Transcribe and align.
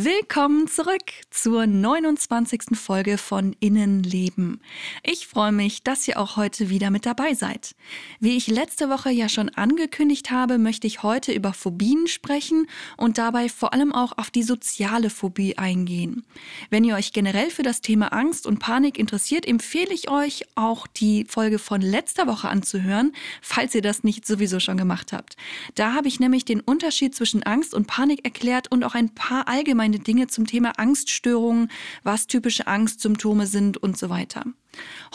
Willkommen 0.00 0.68
zurück 0.68 1.10
zur 1.28 1.66
29. 1.66 2.78
Folge 2.78 3.18
von 3.18 3.56
Innenleben. 3.58 4.60
Ich 5.02 5.26
freue 5.26 5.50
mich, 5.50 5.82
dass 5.82 6.06
ihr 6.06 6.20
auch 6.20 6.36
heute 6.36 6.70
wieder 6.70 6.90
mit 6.90 7.04
dabei 7.04 7.34
seid. 7.34 7.74
Wie 8.20 8.36
ich 8.36 8.46
letzte 8.46 8.90
Woche 8.90 9.10
ja 9.10 9.28
schon 9.28 9.48
angekündigt 9.48 10.30
habe, 10.30 10.58
möchte 10.58 10.86
ich 10.86 11.02
heute 11.02 11.32
über 11.32 11.52
Phobien 11.52 12.06
sprechen 12.06 12.68
und 12.96 13.18
dabei 13.18 13.48
vor 13.48 13.72
allem 13.72 13.92
auch 13.92 14.16
auf 14.18 14.30
die 14.30 14.44
soziale 14.44 15.10
Phobie 15.10 15.58
eingehen. 15.58 16.24
Wenn 16.70 16.84
ihr 16.84 16.94
euch 16.94 17.12
generell 17.12 17.50
für 17.50 17.64
das 17.64 17.80
Thema 17.80 18.12
Angst 18.12 18.46
und 18.46 18.60
Panik 18.60 19.00
interessiert, 19.00 19.48
empfehle 19.48 19.92
ich 19.92 20.08
euch 20.08 20.44
auch 20.54 20.86
die 20.86 21.24
Folge 21.28 21.58
von 21.58 21.80
letzter 21.80 22.28
Woche 22.28 22.48
anzuhören, 22.48 23.14
falls 23.42 23.74
ihr 23.74 23.82
das 23.82 24.04
nicht 24.04 24.28
sowieso 24.28 24.60
schon 24.60 24.76
gemacht 24.76 25.12
habt. 25.12 25.36
Da 25.74 25.94
habe 25.94 26.06
ich 26.06 26.20
nämlich 26.20 26.44
den 26.44 26.60
Unterschied 26.60 27.16
zwischen 27.16 27.42
Angst 27.42 27.74
und 27.74 27.88
Panik 27.88 28.24
erklärt 28.24 28.70
und 28.70 28.84
auch 28.84 28.94
ein 28.94 29.12
paar 29.12 29.48
allgemeine 29.48 29.87
allgemeine 29.88 29.98
Dinge 29.98 30.26
zum 30.26 30.46
Thema 30.46 30.78
Angststörungen, 30.78 31.70
was 32.02 32.26
typische 32.26 32.66
Angstsymptome 32.66 33.46
sind 33.46 33.78
und 33.78 33.96
so 33.96 34.10
weiter. 34.10 34.44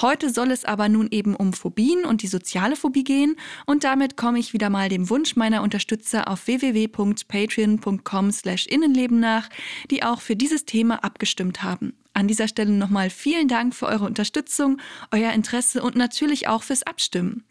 Heute 0.02 0.32
soll 0.32 0.50
es 0.52 0.66
aber 0.66 0.90
nun 0.90 1.08
eben 1.12 1.36
um 1.36 1.54
Phobien 1.54 2.06
und 2.06 2.24
die 2.24 2.28
soziale 2.28 2.76
Phobie 2.76 3.04
gehen 3.04 3.36
und 3.66 3.84
damit 3.84 4.18
komme 4.18 4.40
ich 4.40 4.54
wieder 4.54 4.72
mal 4.72 4.90
dem 4.90 5.10
Wunsch 5.10 5.36
meiner 5.36 5.62
Unterstützer 5.62 6.28
auf 6.28 6.48
www.patreon.com/innenleben 6.48 9.20
nach, 9.20 9.50
die 9.92 10.02
auch 10.04 10.22
für 10.22 10.36
dieses 10.36 10.66
Thema 10.66 11.04
abgestimmt 11.04 11.62
haben. 11.64 11.94
An 12.14 12.28
dieser 12.28 12.48
Stelle 12.48 12.72
nochmal 12.72 13.10
vielen 13.10 13.48
Dank 13.48 13.74
für 13.74 13.88
eure 13.88 14.06
Unterstützung, 14.06 14.80
euer 15.12 15.32
Interesse 15.34 15.82
und 15.82 15.96
natürlich 15.96 16.48
auch 16.48 16.62
fürs 16.62 16.84
Abstimmen. 16.84 17.44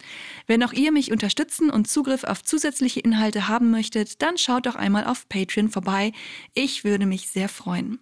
Wenn 0.46 0.62
auch 0.62 0.72
ihr 0.72 0.92
mich 0.92 1.10
unterstützen 1.10 1.68
und 1.68 1.88
Zugriff 1.88 2.22
auf 2.22 2.44
zusätzliche 2.44 3.00
Inhalte 3.00 3.48
haben 3.48 3.70
möchtet, 3.70 4.22
dann 4.22 4.38
schaut 4.38 4.66
doch 4.66 4.76
einmal 4.76 5.04
auf 5.04 5.28
Patreon 5.28 5.68
vorbei. 5.68 6.12
Ich 6.54 6.84
würde 6.84 7.06
mich 7.06 7.28
sehr 7.28 7.48
freuen. 7.48 7.98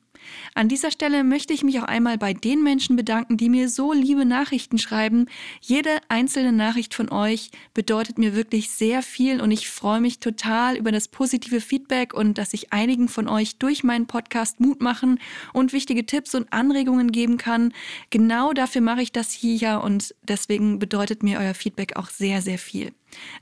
An 0.54 0.68
dieser 0.68 0.90
Stelle 0.90 1.24
möchte 1.24 1.52
ich 1.52 1.62
mich 1.62 1.78
auch 1.80 1.84
einmal 1.84 2.18
bei 2.18 2.32
den 2.32 2.62
Menschen 2.62 2.96
bedanken, 2.96 3.36
die 3.36 3.48
mir 3.48 3.68
so 3.68 3.92
liebe 3.92 4.24
Nachrichten 4.24 4.78
schreiben. 4.78 5.26
Jede 5.60 5.90
einzelne 6.08 6.52
Nachricht 6.52 6.94
von 6.94 7.10
euch 7.10 7.50
bedeutet 7.74 8.18
mir 8.18 8.34
wirklich 8.34 8.70
sehr 8.70 9.02
viel 9.02 9.40
und 9.40 9.50
ich 9.50 9.68
freue 9.68 10.00
mich 10.00 10.20
total 10.20 10.76
über 10.76 10.92
das 10.92 11.08
positive 11.08 11.60
Feedback 11.60 12.14
und 12.14 12.38
dass 12.38 12.54
ich 12.54 12.72
einigen 12.72 13.08
von 13.08 13.28
euch 13.28 13.58
durch 13.58 13.84
meinen 13.84 14.06
Podcast 14.06 14.60
Mut 14.60 14.80
machen 14.80 15.18
und 15.52 15.72
wichtige 15.72 16.06
Tipps 16.06 16.34
und 16.34 16.52
Anregungen 16.52 17.12
geben 17.12 17.38
kann. 17.38 17.72
Genau 18.10 18.52
dafür 18.52 18.80
mache 18.80 19.02
ich 19.02 19.12
das 19.12 19.32
hier 19.32 19.80
und 19.82 20.14
deswegen 20.22 20.78
bedeutet 20.78 21.22
mir 21.22 21.38
euer 21.38 21.54
Feedback 21.54 21.96
auch 21.96 22.08
sehr, 22.08 22.42
sehr 22.42 22.58
viel. 22.58 22.92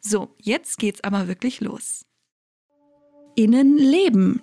So, 0.00 0.34
jetzt 0.40 0.78
geht's 0.78 1.02
aber 1.02 1.28
wirklich 1.28 1.60
los. 1.60 2.04
Innenleben 3.36 4.42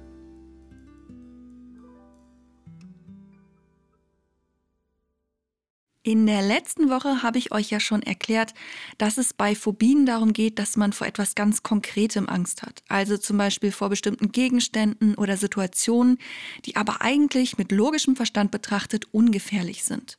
In 6.03 6.25
der 6.25 6.41
letzten 6.41 6.89
Woche 6.89 7.21
habe 7.21 7.37
ich 7.37 7.51
euch 7.51 7.69
ja 7.69 7.79
schon 7.79 8.01
erklärt, 8.01 8.55
dass 8.97 9.19
es 9.19 9.33
bei 9.33 9.53
Phobien 9.53 10.07
darum 10.07 10.33
geht, 10.33 10.57
dass 10.57 10.75
man 10.75 10.93
vor 10.93 11.05
etwas 11.05 11.35
ganz 11.35 11.61
Konkretem 11.61 12.27
Angst 12.27 12.63
hat. 12.63 12.81
Also 12.87 13.17
zum 13.17 13.37
Beispiel 13.37 13.71
vor 13.71 13.89
bestimmten 13.89 14.31
Gegenständen 14.31 15.13
oder 15.13 15.37
Situationen, 15.37 16.17
die 16.65 16.75
aber 16.75 17.03
eigentlich 17.03 17.59
mit 17.59 17.71
logischem 17.71 18.15
Verstand 18.15 18.49
betrachtet 18.49 19.05
ungefährlich 19.11 19.83
sind. 19.83 20.17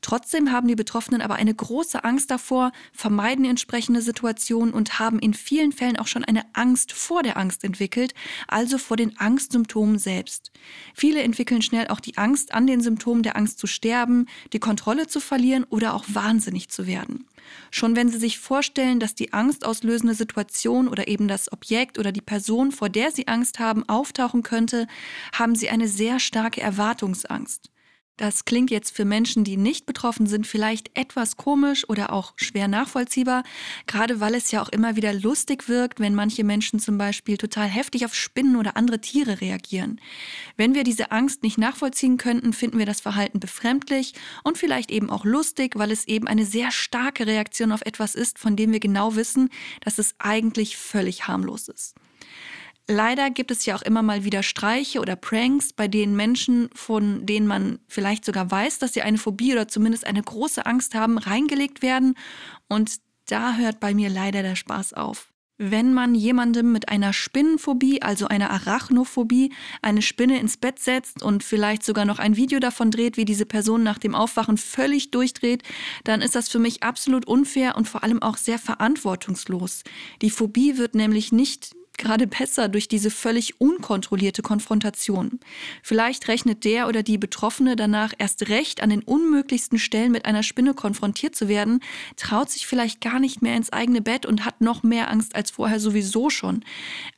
Trotzdem 0.00 0.50
haben 0.50 0.66
die 0.66 0.74
Betroffenen 0.74 1.20
aber 1.20 1.34
eine 1.34 1.54
große 1.54 2.02
Angst 2.02 2.30
davor, 2.30 2.72
vermeiden 2.92 3.44
entsprechende 3.44 4.00
Situationen 4.00 4.72
und 4.72 4.98
haben 4.98 5.18
in 5.18 5.34
vielen 5.34 5.72
Fällen 5.72 5.98
auch 5.98 6.06
schon 6.06 6.24
eine 6.24 6.42
Angst 6.54 6.92
vor 6.92 7.22
der 7.22 7.36
Angst 7.36 7.62
entwickelt, 7.62 8.14
also 8.48 8.78
vor 8.78 8.96
den 8.96 9.18
Angstsymptomen 9.18 9.98
selbst. 9.98 10.50
Viele 10.94 11.22
entwickeln 11.22 11.62
schnell 11.62 11.88
auch 11.88 12.00
die 12.00 12.16
Angst, 12.16 12.52
an 12.54 12.66
den 12.66 12.80
Symptomen 12.80 13.22
der 13.22 13.36
Angst 13.36 13.58
zu 13.58 13.66
sterben, 13.66 14.26
die 14.52 14.58
Kontrolle 14.58 15.06
zu 15.06 15.19
verlieren 15.20 15.64
oder 15.64 15.94
auch 15.94 16.04
wahnsinnig 16.08 16.68
zu 16.68 16.86
werden. 16.86 17.26
Schon 17.70 17.96
wenn 17.96 18.08
Sie 18.08 18.18
sich 18.18 18.38
vorstellen, 18.38 19.00
dass 19.00 19.14
die 19.14 19.32
angstauslösende 19.32 20.14
Situation 20.14 20.88
oder 20.88 21.08
eben 21.08 21.28
das 21.28 21.52
Objekt 21.52 21.98
oder 21.98 22.12
die 22.12 22.20
Person, 22.20 22.72
vor 22.72 22.88
der 22.88 23.10
Sie 23.10 23.28
Angst 23.28 23.58
haben, 23.58 23.88
auftauchen 23.88 24.42
könnte, 24.42 24.86
haben 25.32 25.54
Sie 25.54 25.68
eine 25.68 25.88
sehr 25.88 26.20
starke 26.20 26.60
Erwartungsangst. 26.60 27.70
Das 28.20 28.44
klingt 28.44 28.70
jetzt 28.70 28.94
für 28.94 29.06
Menschen, 29.06 29.44
die 29.44 29.56
nicht 29.56 29.86
betroffen 29.86 30.26
sind, 30.26 30.46
vielleicht 30.46 30.90
etwas 30.94 31.38
komisch 31.38 31.88
oder 31.88 32.12
auch 32.12 32.34
schwer 32.36 32.68
nachvollziehbar, 32.68 33.44
gerade 33.86 34.20
weil 34.20 34.34
es 34.34 34.50
ja 34.50 34.60
auch 34.60 34.68
immer 34.68 34.94
wieder 34.94 35.14
lustig 35.14 35.70
wirkt, 35.70 36.00
wenn 36.00 36.14
manche 36.14 36.44
Menschen 36.44 36.80
zum 36.80 36.98
Beispiel 36.98 37.38
total 37.38 37.66
heftig 37.66 38.04
auf 38.04 38.14
Spinnen 38.14 38.56
oder 38.56 38.76
andere 38.76 39.00
Tiere 39.00 39.40
reagieren. 39.40 40.02
Wenn 40.58 40.74
wir 40.74 40.84
diese 40.84 41.12
Angst 41.12 41.42
nicht 41.42 41.56
nachvollziehen 41.56 42.18
könnten, 42.18 42.52
finden 42.52 42.78
wir 42.78 42.84
das 42.84 43.00
Verhalten 43.00 43.40
befremdlich 43.40 44.12
und 44.44 44.58
vielleicht 44.58 44.90
eben 44.90 45.08
auch 45.08 45.24
lustig, 45.24 45.76
weil 45.76 45.90
es 45.90 46.06
eben 46.06 46.26
eine 46.26 46.44
sehr 46.44 46.72
starke 46.72 47.26
Reaktion 47.26 47.72
auf 47.72 47.80
etwas 47.86 48.14
ist, 48.14 48.38
von 48.38 48.54
dem 48.54 48.70
wir 48.70 48.80
genau 48.80 49.16
wissen, 49.16 49.48
dass 49.80 49.96
es 49.96 50.14
eigentlich 50.18 50.76
völlig 50.76 51.26
harmlos 51.26 51.68
ist. 51.68 51.94
Leider 52.90 53.30
gibt 53.30 53.52
es 53.52 53.66
ja 53.66 53.76
auch 53.76 53.82
immer 53.82 54.02
mal 54.02 54.24
wieder 54.24 54.42
Streiche 54.42 54.98
oder 54.98 55.14
Pranks, 55.14 55.72
bei 55.72 55.86
denen 55.86 56.16
Menschen, 56.16 56.68
von 56.74 57.24
denen 57.24 57.46
man 57.46 57.78
vielleicht 57.86 58.24
sogar 58.24 58.50
weiß, 58.50 58.80
dass 58.80 58.94
sie 58.94 59.02
eine 59.02 59.16
Phobie 59.16 59.52
oder 59.52 59.68
zumindest 59.68 60.04
eine 60.08 60.20
große 60.20 60.66
Angst 60.66 60.96
haben, 60.96 61.16
reingelegt 61.16 61.82
werden. 61.82 62.16
Und 62.66 62.96
da 63.26 63.54
hört 63.54 63.78
bei 63.78 63.94
mir 63.94 64.10
leider 64.10 64.42
der 64.42 64.56
Spaß 64.56 64.94
auf. 64.94 65.28
Wenn 65.56 65.94
man 65.94 66.16
jemandem 66.16 66.72
mit 66.72 66.88
einer 66.88 67.12
Spinnenphobie, 67.12 68.02
also 68.02 68.26
einer 68.26 68.50
Arachnophobie, 68.50 69.52
eine 69.82 70.02
Spinne 70.02 70.40
ins 70.40 70.56
Bett 70.56 70.80
setzt 70.80 71.22
und 71.22 71.44
vielleicht 71.44 71.84
sogar 71.84 72.06
noch 72.06 72.18
ein 72.18 72.34
Video 72.34 72.58
davon 72.58 72.90
dreht, 72.90 73.16
wie 73.16 73.24
diese 73.24 73.46
Person 73.46 73.84
nach 73.84 73.98
dem 73.98 74.16
Aufwachen 74.16 74.56
völlig 74.56 75.12
durchdreht, 75.12 75.62
dann 76.02 76.22
ist 76.22 76.34
das 76.34 76.48
für 76.48 76.58
mich 76.58 76.82
absolut 76.82 77.24
unfair 77.28 77.76
und 77.76 77.88
vor 77.88 78.02
allem 78.02 78.20
auch 78.20 78.36
sehr 78.36 78.58
verantwortungslos. 78.58 79.84
Die 80.22 80.30
Phobie 80.30 80.76
wird 80.76 80.96
nämlich 80.96 81.30
nicht 81.30 81.76
gerade 82.00 82.26
besser 82.26 82.68
durch 82.68 82.88
diese 82.88 83.10
völlig 83.10 83.60
unkontrollierte 83.60 84.42
Konfrontation. 84.42 85.38
Vielleicht 85.82 86.26
rechnet 86.26 86.64
der 86.64 86.88
oder 86.88 87.04
die 87.04 87.18
Betroffene 87.18 87.76
danach 87.76 88.12
erst 88.18 88.48
recht 88.48 88.82
an 88.82 88.90
den 88.90 89.02
unmöglichsten 89.02 89.78
Stellen 89.78 90.10
mit 90.10 90.24
einer 90.24 90.42
Spinne 90.42 90.74
konfrontiert 90.74 91.36
zu 91.36 91.46
werden, 91.46 91.80
traut 92.16 92.50
sich 92.50 92.66
vielleicht 92.66 93.00
gar 93.00 93.20
nicht 93.20 93.42
mehr 93.42 93.56
ins 93.56 93.72
eigene 93.72 94.00
Bett 94.00 94.26
und 94.26 94.44
hat 94.44 94.60
noch 94.60 94.82
mehr 94.82 95.10
Angst 95.10 95.36
als 95.36 95.52
vorher 95.52 95.78
sowieso 95.78 96.30
schon. 96.30 96.64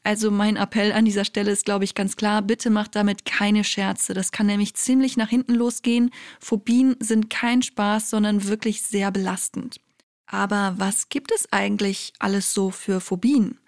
Also 0.02 0.30
mein 0.30 0.56
Appell 0.56 0.92
an 0.92 1.04
dieser 1.04 1.24
Stelle 1.24 1.52
ist, 1.52 1.64
glaube 1.64 1.84
ich, 1.84 1.94
ganz 1.94 2.16
klar, 2.16 2.42
bitte 2.42 2.68
macht 2.68 2.96
damit 2.96 3.24
keine 3.24 3.64
Scherze. 3.64 4.12
Das 4.12 4.32
kann 4.32 4.46
nämlich 4.46 4.74
ziemlich 4.74 5.16
nach 5.16 5.28
hinten 5.28 5.54
losgehen. 5.54 6.10
Phobien 6.40 6.96
sind 6.98 7.30
kein 7.30 7.62
Spaß, 7.62 8.10
sondern 8.10 8.48
wirklich 8.48 8.82
sehr 8.82 9.10
belastend. 9.10 9.80
Aber 10.32 10.74
was 10.78 11.10
gibt 11.10 11.30
es 11.30 11.52
eigentlich 11.52 12.14
alles 12.18 12.54
so 12.54 12.70
für 12.70 13.00
Phobien? 13.00 13.58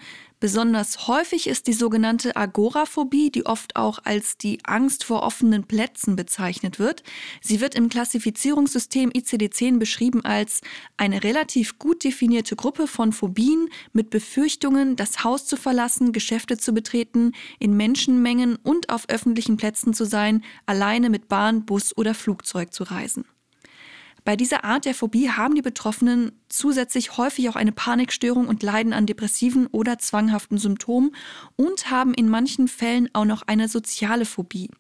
Besonders 0.44 1.08
häufig 1.08 1.46
ist 1.46 1.68
die 1.68 1.72
sogenannte 1.72 2.36
Agoraphobie, 2.36 3.30
die 3.30 3.46
oft 3.46 3.76
auch 3.76 4.00
als 4.04 4.36
die 4.36 4.58
Angst 4.64 5.02
vor 5.02 5.22
offenen 5.22 5.64
Plätzen 5.64 6.16
bezeichnet 6.16 6.78
wird. 6.78 7.02
Sie 7.40 7.62
wird 7.62 7.74
im 7.74 7.88
Klassifizierungssystem 7.88 9.08
ICD-10 9.08 9.78
beschrieben 9.78 10.22
als 10.22 10.60
eine 10.98 11.24
relativ 11.24 11.78
gut 11.78 12.04
definierte 12.04 12.56
Gruppe 12.56 12.88
von 12.88 13.14
Phobien 13.14 13.70
mit 13.94 14.10
Befürchtungen, 14.10 14.96
das 14.96 15.24
Haus 15.24 15.46
zu 15.46 15.56
verlassen, 15.56 16.12
Geschäfte 16.12 16.58
zu 16.58 16.74
betreten, 16.74 17.32
in 17.58 17.74
Menschenmengen 17.74 18.56
und 18.56 18.90
auf 18.90 19.08
öffentlichen 19.08 19.56
Plätzen 19.56 19.94
zu 19.94 20.04
sein, 20.04 20.44
alleine 20.66 21.08
mit 21.08 21.26
Bahn, 21.30 21.64
Bus 21.64 21.96
oder 21.96 22.12
Flugzeug 22.12 22.74
zu 22.74 22.84
reisen. 22.84 23.24
Bei 24.24 24.36
dieser 24.36 24.64
Art 24.64 24.86
der 24.86 24.94
Phobie 24.94 25.28
haben 25.28 25.54
die 25.54 25.60
Betroffenen 25.60 26.32
zusätzlich 26.48 27.18
häufig 27.18 27.50
auch 27.50 27.56
eine 27.56 27.72
Panikstörung 27.72 28.48
und 28.48 28.62
leiden 28.62 28.94
an 28.94 29.04
depressiven 29.04 29.66
oder 29.66 29.98
zwanghaften 29.98 30.56
Symptomen 30.56 31.14
und 31.56 31.90
haben 31.90 32.14
in 32.14 32.30
manchen 32.30 32.66
Fällen 32.66 33.10
auch 33.12 33.26
noch 33.26 33.42
eine 33.42 33.68
soziale 33.68 34.24
Phobie. 34.24 34.70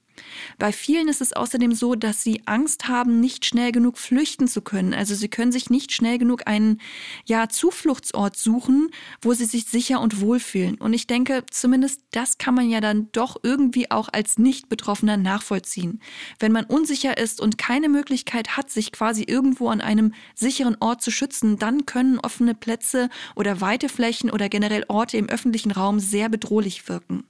Bei 0.58 0.72
vielen 0.72 1.08
ist 1.08 1.20
es 1.20 1.32
außerdem 1.32 1.74
so, 1.74 1.94
dass 1.94 2.22
sie 2.22 2.42
Angst 2.46 2.88
haben, 2.88 3.20
nicht 3.20 3.44
schnell 3.44 3.72
genug 3.72 3.98
flüchten 3.98 4.48
zu 4.48 4.62
können. 4.62 4.94
Also 4.94 5.14
sie 5.14 5.28
können 5.28 5.52
sich 5.52 5.70
nicht 5.70 5.92
schnell 5.92 6.18
genug 6.18 6.46
einen 6.46 6.80
ja, 7.24 7.48
Zufluchtsort 7.48 8.36
suchen, 8.36 8.90
wo 9.20 9.34
sie 9.34 9.44
sich 9.44 9.64
sicher 9.66 10.00
und 10.00 10.20
wohl 10.20 10.40
fühlen. 10.40 10.76
Und 10.76 10.92
ich 10.92 11.06
denke, 11.06 11.44
zumindest 11.50 12.02
das 12.12 12.38
kann 12.38 12.54
man 12.54 12.68
ja 12.68 12.80
dann 12.80 13.08
doch 13.12 13.36
irgendwie 13.42 13.90
auch 13.90 14.08
als 14.12 14.38
Nicht-Betroffener 14.38 15.16
nachvollziehen. 15.16 16.00
Wenn 16.38 16.52
man 16.52 16.64
unsicher 16.64 17.18
ist 17.18 17.40
und 17.40 17.58
keine 17.58 17.88
Möglichkeit 17.88 18.56
hat, 18.56 18.70
sich 18.70 18.92
quasi 18.92 19.24
irgendwo 19.24 19.68
an 19.68 19.80
einem 19.80 20.14
sicheren 20.34 20.76
Ort 20.80 21.02
zu 21.02 21.10
schützen, 21.10 21.58
dann 21.58 21.86
können 21.86 22.18
offene 22.20 22.54
Plätze 22.54 23.08
oder 23.34 23.60
weite 23.60 23.88
Flächen 23.88 24.30
oder 24.30 24.48
generell 24.48 24.84
Orte 24.88 25.16
im 25.16 25.28
öffentlichen 25.28 25.72
Raum 25.72 26.00
sehr 26.00 26.28
bedrohlich 26.28 26.88
wirken. 26.88 27.24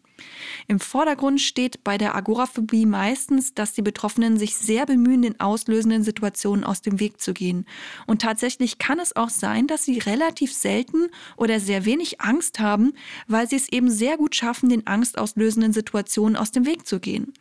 Im 0.67 0.81
Vordergrund 0.81 1.41
steht 1.41 1.85
bei 1.85 1.99
der 1.99 2.15
Agoraphobie 2.15 2.87
meistens, 2.87 3.55
dass 3.55 3.75
die 3.75 3.83
Betroffenen 3.83 4.39
sich 4.39 4.57
sehr 4.57 4.87
bemühen, 4.87 5.23
den 5.23 5.39
auslösenden 5.41 6.03
Situationen 6.03 6.65
aus 6.65 6.81
dem 6.81 7.01
Weg 7.01 7.21
zu 7.21 7.35
gehen. 7.35 7.67
Und 8.07 8.23
tatsächlich 8.23 8.79
kann 8.79 8.99
es 8.99 9.15
auch 9.15 9.29
sein, 9.29 9.67
dass 9.67 9.85
sie 9.85 9.99
relativ 9.99 10.55
selten 10.55 11.09
oder 11.37 11.61
sehr 11.61 11.85
wenig 11.85 12.21
Angst 12.21 12.61
haben, 12.61 12.95
weil 13.27 13.49
sie 13.49 13.57
es 13.57 13.71
eben 13.71 13.91
sehr 13.91 14.17
gut 14.17 14.35
schaffen, 14.35 14.71
den 14.71 14.87
angstauslösenden 14.87 15.73
Situationen 15.73 16.37
aus 16.37 16.51
dem 16.51 16.65
Weg 16.65 16.87
zu 16.87 16.99
gehen. 16.99 17.35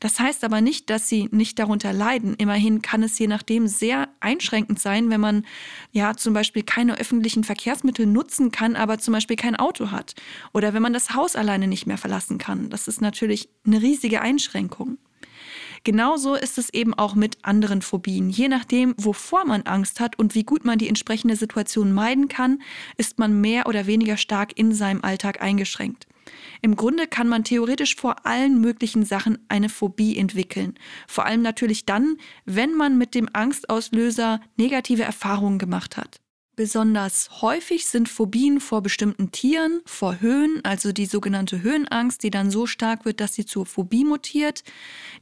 Das 0.00 0.20
heißt 0.20 0.44
aber 0.44 0.60
nicht, 0.60 0.90
dass 0.90 1.08
sie 1.08 1.28
nicht 1.32 1.58
darunter 1.58 1.92
leiden. 1.92 2.34
Immerhin 2.34 2.82
kann 2.82 3.02
es 3.02 3.18
je 3.18 3.26
nachdem 3.26 3.68
sehr 3.68 4.08
einschränkend 4.20 4.78
sein, 4.78 5.10
wenn 5.10 5.20
man 5.20 5.46
ja 5.92 6.14
zum 6.14 6.34
Beispiel 6.34 6.62
keine 6.62 6.98
öffentlichen 6.98 7.44
Verkehrsmittel 7.44 8.06
nutzen 8.06 8.52
kann, 8.52 8.76
aber 8.76 8.98
zum 8.98 9.12
Beispiel 9.12 9.36
kein 9.36 9.56
Auto 9.56 9.90
hat. 9.90 10.14
Oder 10.52 10.74
wenn 10.74 10.82
man 10.82 10.92
das 10.92 11.14
Haus 11.14 11.36
alleine 11.36 11.66
nicht 11.66 11.86
mehr 11.86 11.98
verlassen 11.98 12.38
kann. 12.38 12.65
Das 12.70 12.88
ist 12.88 13.00
natürlich 13.00 13.48
eine 13.64 13.82
riesige 13.82 14.20
Einschränkung. 14.20 14.98
Genauso 15.84 16.34
ist 16.34 16.58
es 16.58 16.74
eben 16.74 16.94
auch 16.94 17.14
mit 17.14 17.38
anderen 17.42 17.80
Phobien. 17.80 18.28
Je 18.28 18.48
nachdem, 18.48 18.94
wovor 18.98 19.44
man 19.44 19.62
Angst 19.62 20.00
hat 20.00 20.18
und 20.18 20.34
wie 20.34 20.42
gut 20.42 20.64
man 20.64 20.78
die 20.78 20.88
entsprechende 20.88 21.36
Situation 21.36 21.92
meiden 21.92 22.26
kann, 22.26 22.60
ist 22.96 23.20
man 23.20 23.40
mehr 23.40 23.66
oder 23.68 23.86
weniger 23.86 24.16
stark 24.16 24.58
in 24.58 24.74
seinem 24.74 25.04
Alltag 25.04 25.40
eingeschränkt. 25.40 26.08
Im 26.60 26.74
Grunde 26.74 27.06
kann 27.06 27.28
man 27.28 27.44
theoretisch 27.44 27.94
vor 27.94 28.26
allen 28.26 28.60
möglichen 28.60 29.04
Sachen 29.04 29.38
eine 29.48 29.68
Phobie 29.68 30.16
entwickeln. 30.16 30.74
Vor 31.06 31.24
allem 31.24 31.42
natürlich 31.42 31.86
dann, 31.86 32.16
wenn 32.44 32.74
man 32.74 32.98
mit 32.98 33.14
dem 33.14 33.28
Angstauslöser 33.32 34.40
negative 34.56 35.04
Erfahrungen 35.04 35.58
gemacht 35.58 35.96
hat. 35.96 36.20
Besonders 36.56 37.42
häufig 37.42 37.84
sind 37.84 38.08
Phobien 38.08 38.60
vor 38.60 38.80
bestimmten 38.80 39.30
Tieren, 39.30 39.82
vor 39.84 40.22
Höhen, 40.22 40.64
also 40.64 40.90
die 40.90 41.04
sogenannte 41.04 41.60
Höhenangst, 41.60 42.22
die 42.22 42.30
dann 42.30 42.50
so 42.50 42.66
stark 42.66 43.04
wird, 43.04 43.20
dass 43.20 43.34
sie 43.34 43.44
zur 43.44 43.66
Phobie 43.66 44.06
mutiert, 44.06 44.64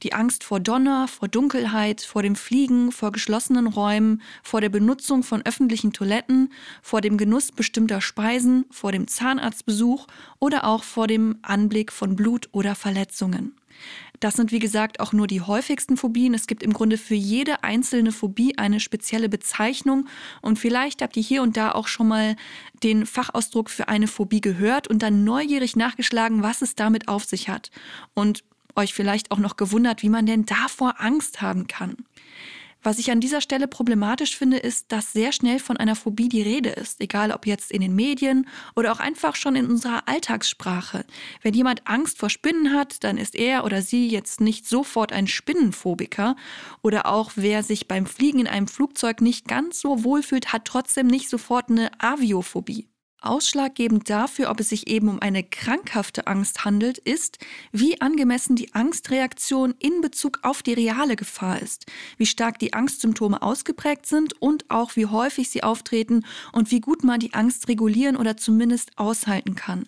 die 0.01 0.13
Angst 0.13 0.45
vor 0.45 0.61
Donner, 0.61 1.09
vor 1.09 1.27
Dunkelheit, 1.27 1.99
vor 1.99 2.23
dem 2.23 2.37
Fliegen, 2.37 2.93
vor 2.93 3.11
geschlossenen 3.11 3.67
Räumen, 3.67 4.21
vor 4.43 4.61
der 4.61 4.69
Benutzung 4.69 5.23
von 5.23 5.45
öffentlichen 5.45 5.91
Toiletten, 5.91 6.53
vor 6.81 7.01
dem 7.01 7.17
Genuss 7.17 7.51
bestimmter 7.51 7.99
Speisen, 7.99 8.63
vor 8.71 8.93
dem 8.93 9.09
Zahnarztbesuch 9.09 10.07
oder 10.39 10.63
auch 10.63 10.85
vor 10.85 11.07
dem 11.07 11.39
Anblick 11.41 11.91
von 11.91 12.15
Blut 12.15 12.47
oder 12.53 12.75
Verletzungen. 12.75 13.57
Das 14.19 14.35
sind 14.35 14.51
wie 14.51 14.59
gesagt 14.59 14.99
auch 14.99 15.13
nur 15.13 15.27
die 15.27 15.41
häufigsten 15.41 15.97
Phobien. 15.97 16.33
Es 16.33 16.47
gibt 16.47 16.63
im 16.63 16.73
Grunde 16.73 16.97
für 16.97 17.15
jede 17.15 17.63
einzelne 17.63 18.11
Phobie 18.11 18.57
eine 18.57 18.79
spezielle 18.79 19.29
Bezeichnung 19.29 20.07
und 20.41 20.57
vielleicht 20.57 21.01
habt 21.01 21.17
ihr 21.17 21.23
hier 21.23 21.41
und 21.41 21.57
da 21.57 21.71
auch 21.71 21.87
schon 21.87 22.07
mal 22.07 22.35
den 22.83 23.05
Fachausdruck 23.05 23.69
für 23.69 23.87
eine 23.87 24.07
Phobie 24.07 24.41
gehört 24.41 24.87
und 24.87 25.01
dann 25.01 25.23
neugierig 25.23 25.75
nachgeschlagen, 25.75 26.43
was 26.43 26.61
es 26.61 26.75
damit 26.75 27.07
auf 27.07 27.25
sich 27.25 27.49
hat 27.49 27.71
und 28.13 28.43
euch 28.75 28.93
vielleicht 28.93 29.31
auch 29.31 29.37
noch 29.37 29.57
gewundert, 29.57 30.01
wie 30.01 30.09
man 30.09 30.25
denn 30.25 30.45
davor 30.45 30.95
Angst 30.99 31.41
haben 31.41 31.67
kann. 31.67 31.95
Was 32.85 32.99
ich 32.99 33.09
an 33.09 33.19
dieser 33.19 33.41
Stelle 33.41 33.67
problematisch 33.67 34.37
finde, 34.37 34.57
ist, 34.57 34.91
dass 34.91 35.11
sehr 35.11 35.31
schnell 35.31 35.57
von 35.57 35.75
einer 35.75 35.95
Phobie 35.95 36.29
die 36.29 36.43
Rede 36.43 36.69
ist, 36.69 37.01
egal 37.01 37.31
ob 37.31 37.47
jetzt 37.47 37.71
in 37.71 37.81
den 37.81 37.95
Medien 37.95 38.47
oder 38.75 38.91
auch 38.91 38.99
einfach 38.99 39.35
schon 39.35 39.55
in 39.55 39.65
unserer 39.65 40.07
Alltagssprache. 40.07 41.03
Wenn 41.41 41.55
jemand 41.55 41.87
Angst 41.87 42.19
vor 42.19 42.29
Spinnen 42.29 42.73
hat, 42.73 43.03
dann 43.03 43.17
ist 43.17 43.33
er 43.33 43.65
oder 43.65 43.81
sie 43.81 44.07
jetzt 44.07 44.39
nicht 44.39 44.67
sofort 44.67 45.13
ein 45.13 45.25
Spinnenphobiker. 45.25 46.35
Oder 46.83 47.07
auch 47.07 47.31
wer 47.35 47.63
sich 47.63 47.87
beim 47.87 48.05
Fliegen 48.05 48.41
in 48.41 48.47
einem 48.47 48.67
Flugzeug 48.67 49.19
nicht 49.19 49.47
ganz 49.47 49.79
so 49.81 50.03
wohl 50.03 50.21
fühlt, 50.21 50.53
hat 50.53 50.65
trotzdem 50.65 51.07
nicht 51.07 51.27
sofort 51.27 51.71
eine 51.71 51.89
Aviophobie. 51.99 52.87
Ausschlaggebend 53.25 54.09
dafür, 54.09 54.49
ob 54.49 54.59
es 54.59 54.69
sich 54.69 54.87
eben 54.87 55.09
um 55.09 55.19
eine 55.21 55.43
krankhafte 55.43 56.27
Angst 56.27 56.65
handelt, 56.65 56.97
ist, 56.97 57.39
wie 57.71 58.01
angemessen 58.01 58.55
die 58.55 58.73
Angstreaktion 58.73 59.73
in 59.79 60.01
Bezug 60.01 60.39
auf 60.43 60.63
die 60.63 60.73
reale 60.73 61.15
Gefahr 61.15 61.61
ist, 61.61 61.85
wie 62.17 62.25
stark 62.25 62.59
die 62.59 62.73
Angstsymptome 62.73 63.41
ausgeprägt 63.41 64.05
sind 64.05 64.41
und 64.41 64.69
auch 64.69 64.95
wie 64.95 65.07
häufig 65.07 65.49
sie 65.49 65.63
auftreten 65.63 66.25
und 66.51 66.71
wie 66.71 66.81
gut 66.81 67.03
man 67.03 67.19
die 67.19 67.33
Angst 67.33 67.67
regulieren 67.67 68.15
oder 68.15 68.37
zumindest 68.37 68.97
aushalten 68.97 69.55
kann. 69.55 69.87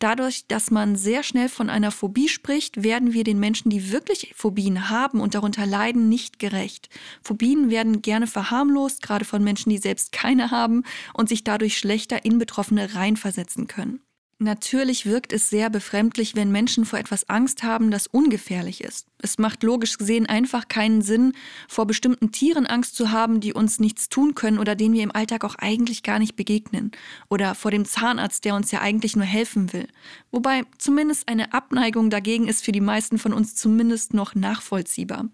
Dadurch, 0.00 0.46
dass 0.48 0.70
man 0.70 0.96
sehr 0.96 1.22
schnell 1.22 1.50
von 1.50 1.68
einer 1.68 1.90
Phobie 1.90 2.28
spricht, 2.28 2.82
werden 2.82 3.12
wir 3.12 3.22
den 3.22 3.38
Menschen, 3.38 3.68
die 3.68 3.92
wirklich 3.92 4.32
Phobien 4.34 4.88
haben 4.88 5.20
und 5.20 5.34
darunter 5.34 5.66
leiden, 5.66 6.08
nicht 6.08 6.38
gerecht. 6.38 6.88
Phobien 7.22 7.68
werden 7.68 8.00
gerne 8.00 8.26
verharmlost, 8.26 9.02
gerade 9.02 9.26
von 9.26 9.44
Menschen, 9.44 9.68
die 9.68 9.76
selbst 9.76 10.10
keine 10.10 10.50
haben 10.50 10.84
und 11.12 11.28
sich 11.28 11.44
dadurch 11.44 11.76
schlechter 11.76 12.24
in 12.24 12.38
Betroffene 12.38 12.94
reinversetzen 12.94 13.66
können. 13.66 14.00
Natürlich 14.42 15.04
wirkt 15.04 15.34
es 15.34 15.50
sehr 15.50 15.68
befremdlich, 15.68 16.34
wenn 16.34 16.50
Menschen 16.50 16.86
vor 16.86 16.98
etwas 16.98 17.28
Angst 17.28 17.62
haben, 17.62 17.90
das 17.90 18.06
ungefährlich 18.06 18.82
ist. 18.82 19.06
Es 19.18 19.36
macht 19.36 19.62
logisch 19.62 19.98
gesehen 19.98 20.24
einfach 20.24 20.66
keinen 20.68 21.02
Sinn, 21.02 21.34
vor 21.68 21.86
bestimmten 21.86 22.32
Tieren 22.32 22.64
Angst 22.64 22.96
zu 22.96 23.10
haben, 23.10 23.40
die 23.40 23.52
uns 23.52 23.80
nichts 23.80 24.08
tun 24.08 24.34
können 24.34 24.58
oder 24.58 24.74
denen 24.74 24.94
wir 24.94 25.02
im 25.02 25.14
Alltag 25.14 25.44
auch 25.44 25.56
eigentlich 25.56 26.02
gar 26.02 26.18
nicht 26.18 26.36
begegnen. 26.36 26.90
Oder 27.28 27.54
vor 27.54 27.70
dem 27.70 27.84
Zahnarzt, 27.84 28.46
der 28.46 28.54
uns 28.54 28.70
ja 28.70 28.80
eigentlich 28.80 29.14
nur 29.14 29.26
helfen 29.26 29.74
will. 29.74 29.88
Wobei 30.30 30.62
zumindest 30.78 31.28
eine 31.28 31.52
Abneigung 31.52 32.08
dagegen 32.08 32.48
ist 32.48 32.64
für 32.64 32.72
die 32.72 32.80
meisten 32.80 33.18
von 33.18 33.34
uns 33.34 33.54
zumindest 33.54 34.14
noch 34.14 34.34
nachvollziehbar. 34.34 35.26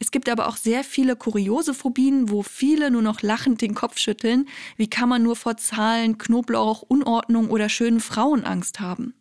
Es 0.00 0.10
gibt 0.10 0.28
aber 0.28 0.46
auch 0.46 0.56
sehr 0.56 0.84
viele 0.84 1.16
kuriose 1.16 1.72
Phobien, 1.72 2.28
wo 2.28 2.42
viele 2.42 2.90
nur 2.90 3.00
noch 3.00 3.22
lachend 3.22 3.62
den 3.62 3.74
Kopf 3.74 3.96
schütteln. 3.96 4.48
Wie 4.76 4.90
kann 4.90 5.08
man 5.08 5.22
nur 5.22 5.36
vor 5.36 5.56
Zahlen, 5.56 6.18
Knoblauch, 6.18 6.82
Unordnung 6.82 7.48
oder 7.48 7.70
schönen 7.70 8.00
Frauen 8.00 8.44
Angst 8.50 8.80
haben. 8.80 9.14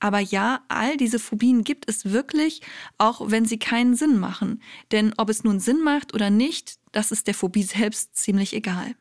Aber 0.00 0.18
ja, 0.18 0.60
all 0.68 0.96
diese 0.96 1.18
Phobien 1.18 1.64
gibt 1.64 1.88
es 1.88 2.12
wirklich, 2.12 2.60
auch 2.98 3.30
wenn 3.30 3.46
sie 3.46 3.58
keinen 3.58 3.94
Sinn 3.94 4.18
machen. 4.18 4.62
Denn 4.92 5.14
ob 5.16 5.30
es 5.30 5.44
nun 5.44 5.60
Sinn 5.60 5.80
macht 5.82 6.12
oder 6.12 6.28
nicht, 6.28 6.78
das 6.92 7.10
ist 7.10 7.26
der 7.26 7.34
Phobie 7.34 7.62
selbst 7.62 8.16
ziemlich 8.16 8.52
egal. 8.54 8.94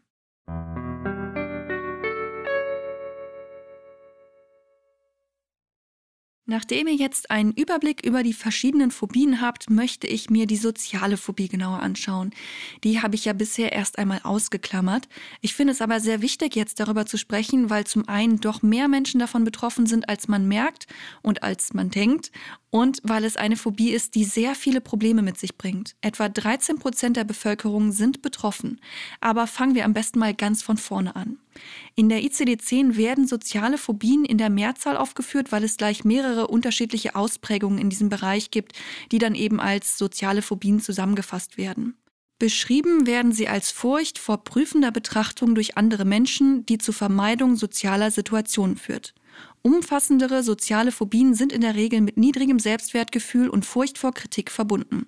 Nachdem 6.46 6.88
ihr 6.88 6.96
jetzt 6.96 7.32
einen 7.32 7.54
Überblick 7.54 8.06
über 8.06 8.22
die 8.22 8.34
verschiedenen 8.34 8.92
Phobien 8.92 9.40
habt, 9.40 9.70
möchte 9.70 10.08
ich 10.08 10.30
mir 10.30 10.46
die 10.46 10.58
soziale 10.58 11.16
Phobie 11.16 11.48
genauer 11.48 11.80
anschauen. 11.80 12.32
Die 12.84 13.02
habe 13.02 13.16
ich 13.16 13.24
ja 13.24 13.32
bisher 13.32 13.72
erst 13.72 13.98
einmal 13.98 14.20
ausgeklammert. 14.24 15.08
Ich 15.40 15.54
finde 15.54 15.72
es 15.72 15.82
aber 15.82 16.02
sehr 16.02 16.22
wichtig, 16.22 16.58
jetzt 16.58 16.82
darüber 16.82 17.06
zu 17.06 17.18
sprechen, 17.18 17.70
weil 17.70 17.86
zum 17.86 18.10
einen 18.10 18.42
doch 18.42 18.62
mehr 18.62 18.90
Menschen 18.90 19.22
davon 19.22 19.46
betroffen 19.46 19.86
sind, 19.86 20.10
als 20.10 20.28
man 20.28 20.46
merkt 20.46 20.88
und 21.22 21.44
als 21.44 21.74
man 21.74 21.90
denkt 21.90 22.30
und 22.74 23.02
weil 23.04 23.24
es 23.24 23.38
eine 23.38 23.56
Phobie 23.56 23.92
ist, 23.92 24.16
die 24.16 24.24
sehr 24.24 24.56
viele 24.56 24.82
Probleme 24.82 25.22
mit 25.22 25.38
sich 25.38 25.60
bringt. 25.60 25.96
Etwa 26.02 26.28
13 26.28 26.80
Prozent 26.80 27.16
der 27.18 27.24
Bevölkerung 27.24 27.92
sind 27.92 28.24
betroffen. 28.24 28.82
Aber 29.22 29.46
fangen 29.46 29.76
wir 29.76 29.86
am 29.86 29.94
besten 29.94 30.18
mal 30.18 30.34
ganz 30.34 30.64
von 30.64 30.78
vorne 30.78 31.16
an. 31.16 31.38
In 31.94 32.10
der 32.10 32.24
ICD-10 32.24 32.98
werden 32.98 33.28
soziale 33.28 33.78
Phobien 33.78 34.26
in 34.26 34.40
der 34.40 34.50
Mehrzahl 34.50 34.98
aufgeführt, 34.98 35.52
weil 35.52 35.64
es 35.64 35.78
gleich 35.78 36.04
mehrere 36.04 36.48
unterschiedliche 36.48 37.14
Ausprägungen 37.14 37.78
in 37.78 37.92
diesem 37.92 38.10
Bereich 38.10 38.50
gibt, 38.50 38.74
die 39.12 39.20
dann 39.20 39.36
eben 39.36 39.60
als 39.60 40.00
soziale 40.00 40.42
Phobien 40.42 40.82
zusammengefasst 40.82 41.60
werden. 41.60 41.96
Beschrieben 42.40 43.06
werden 43.06 43.34
sie 43.34 43.48
als 43.48 43.70
Furcht 43.70 44.18
vor 44.18 44.44
prüfender 44.44 44.90
Betrachtung 44.90 45.54
durch 45.54 45.78
andere 45.78 46.06
Menschen, 46.06 46.66
die 46.66 46.80
zur 46.80 46.96
Vermeidung 46.96 47.56
sozialer 47.56 48.10
Situationen 48.10 48.78
führt. 48.78 49.14
Umfassendere 49.66 50.44
soziale 50.44 50.92
Phobien 50.92 51.36
sind 51.36 51.54
in 51.54 51.62
der 51.62 51.76
Regel 51.76 52.02
mit 52.02 52.18
niedrigem 52.18 52.60
Selbstwertgefühl 52.60 53.48
und 53.48 53.66
Furcht 53.66 53.98
vor 53.98 54.14
Kritik 54.14 54.52
verbunden. 54.52 55.08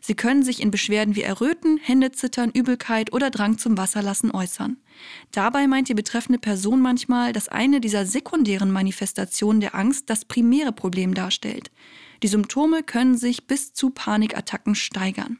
Sie 0.00 0.16
können 0.16 0.42
sich 0.42 0.60
in 0.60 0.72
Beschwerden 0.72 1.14
wie 1.14 1.22
Erröten, 1.22 1.78
Händezittern, 1.78 2.50
Übelkeit 2.50 3.12
oder 3.12 3.30
Drang 3.30 3.58
zum 3.58 3.78
Wasserlassen 3.78 4.32
äußern. 4.32 4.76
Dabei 5.30 5.68
meint 5.68 5.88
die 5.88 5.94
betreffende 5.94 6.40
Person 6.40 6.80
manchmal, 6.80 7.32
dass 7.32 7.48
eine 7.48 7.80
dieser 7.80 8.04
sekundären 8.04 8.72
Manifestationen 8.72 9.60
der 9.60 9.76
Angst 9.76 10.10
das 10.10 10.24
primäre 10.24 10.72
Problem 10.72 11.14
darstellt. 11.14 11.70
Die 12.24 12.28
Symptome 12.28 12.82
können 12.82 13.16
sich 13.16 13.46
bis 13.46 13.72
zu 13.72 13.90
Panikattacken 13.90 14.74
steigern. 14.74 15.38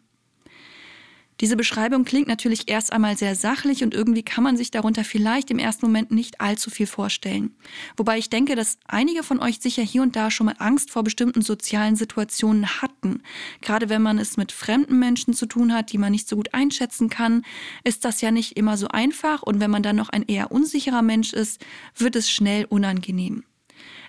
Diese 1.43 1.57
Beschreibung 1.57 2.05
klingt 2.05 2.29
natürlich 2.29 2.69
erst 2.69 2.93
einmal 2.93 3.17
sehr 3.17 3.35
sachlich 3.35 3.83
und 3.83 3.95
irgendwie 3.95 4.23
kann 4.23 4.45
man 4.45 4.57
sich 4.57 4.71
darunter 4.71 5.03
vielleicht 5.03 5.51
im 5.51 5.59
ersten 5.59 5.87
Moment 5.87 6.13
nicht 6.13 6.41
allzu 6.41 6.71
viel 6.71 6.87
vorstellen. 6.87 7.57
Wobei 7.97 8.17
ich 8.17 8.31
denke, 8.31 8.55
dass 8.55 8.79
einige 8.87 9.25
von 9.25 9.41
euch 9.41 9.59
sicher 9.59 9.83
hier 9.83 10.03
und 10.03 10.15
da 10.15 10.31
schon 10.31 10.47
mal 10.47 10.55
Angst 10.61 10.93
vor 10.93 11.03
bestimmten 11.03 11.43
sozialen 11.43 11.97
Situationen 11.97 12.81
hatten. 12.81 13.25
Gerade 13.61 13.89
wenn 13.89 14.03
man 14.03 14.19
es 14.19 14.37
mit 14.37 14.53
fremden 14.53 15.01
Menschen 15.01 15.35
zu 15.35 15.47
tun 15.47 15.75
hat, 15.75 15.91
die 15.91 15.99
man 15.99 16.13
nicht 16.13 16.29
so 16.29 16.37
gut 16.37 16.55
einschätzen 16.55 17.11
kann, 17.11 17.45
ist 17.83 18.05
das 18.05 18.21
ja 18.21 18.31
nicht 18.31 18.57
immer 18.57 18.77
so 18.77 18.87
einfach 18.87 19.43
und 19.43 19.59
wenn 19.59 19.71
man 19.73 19.83
dann 19.83 19.97
noch 19.97 20.11
ein 20.11 20.23
eher 20.23 20.53
unsicherer 20.53 21.03
Mensch 21.03 21.33
ist, 21.33 21.61
wird 21.97 22.15
es 22.15 22.31
schnell 22.31 22.67
unangenehm. 22.67 23.43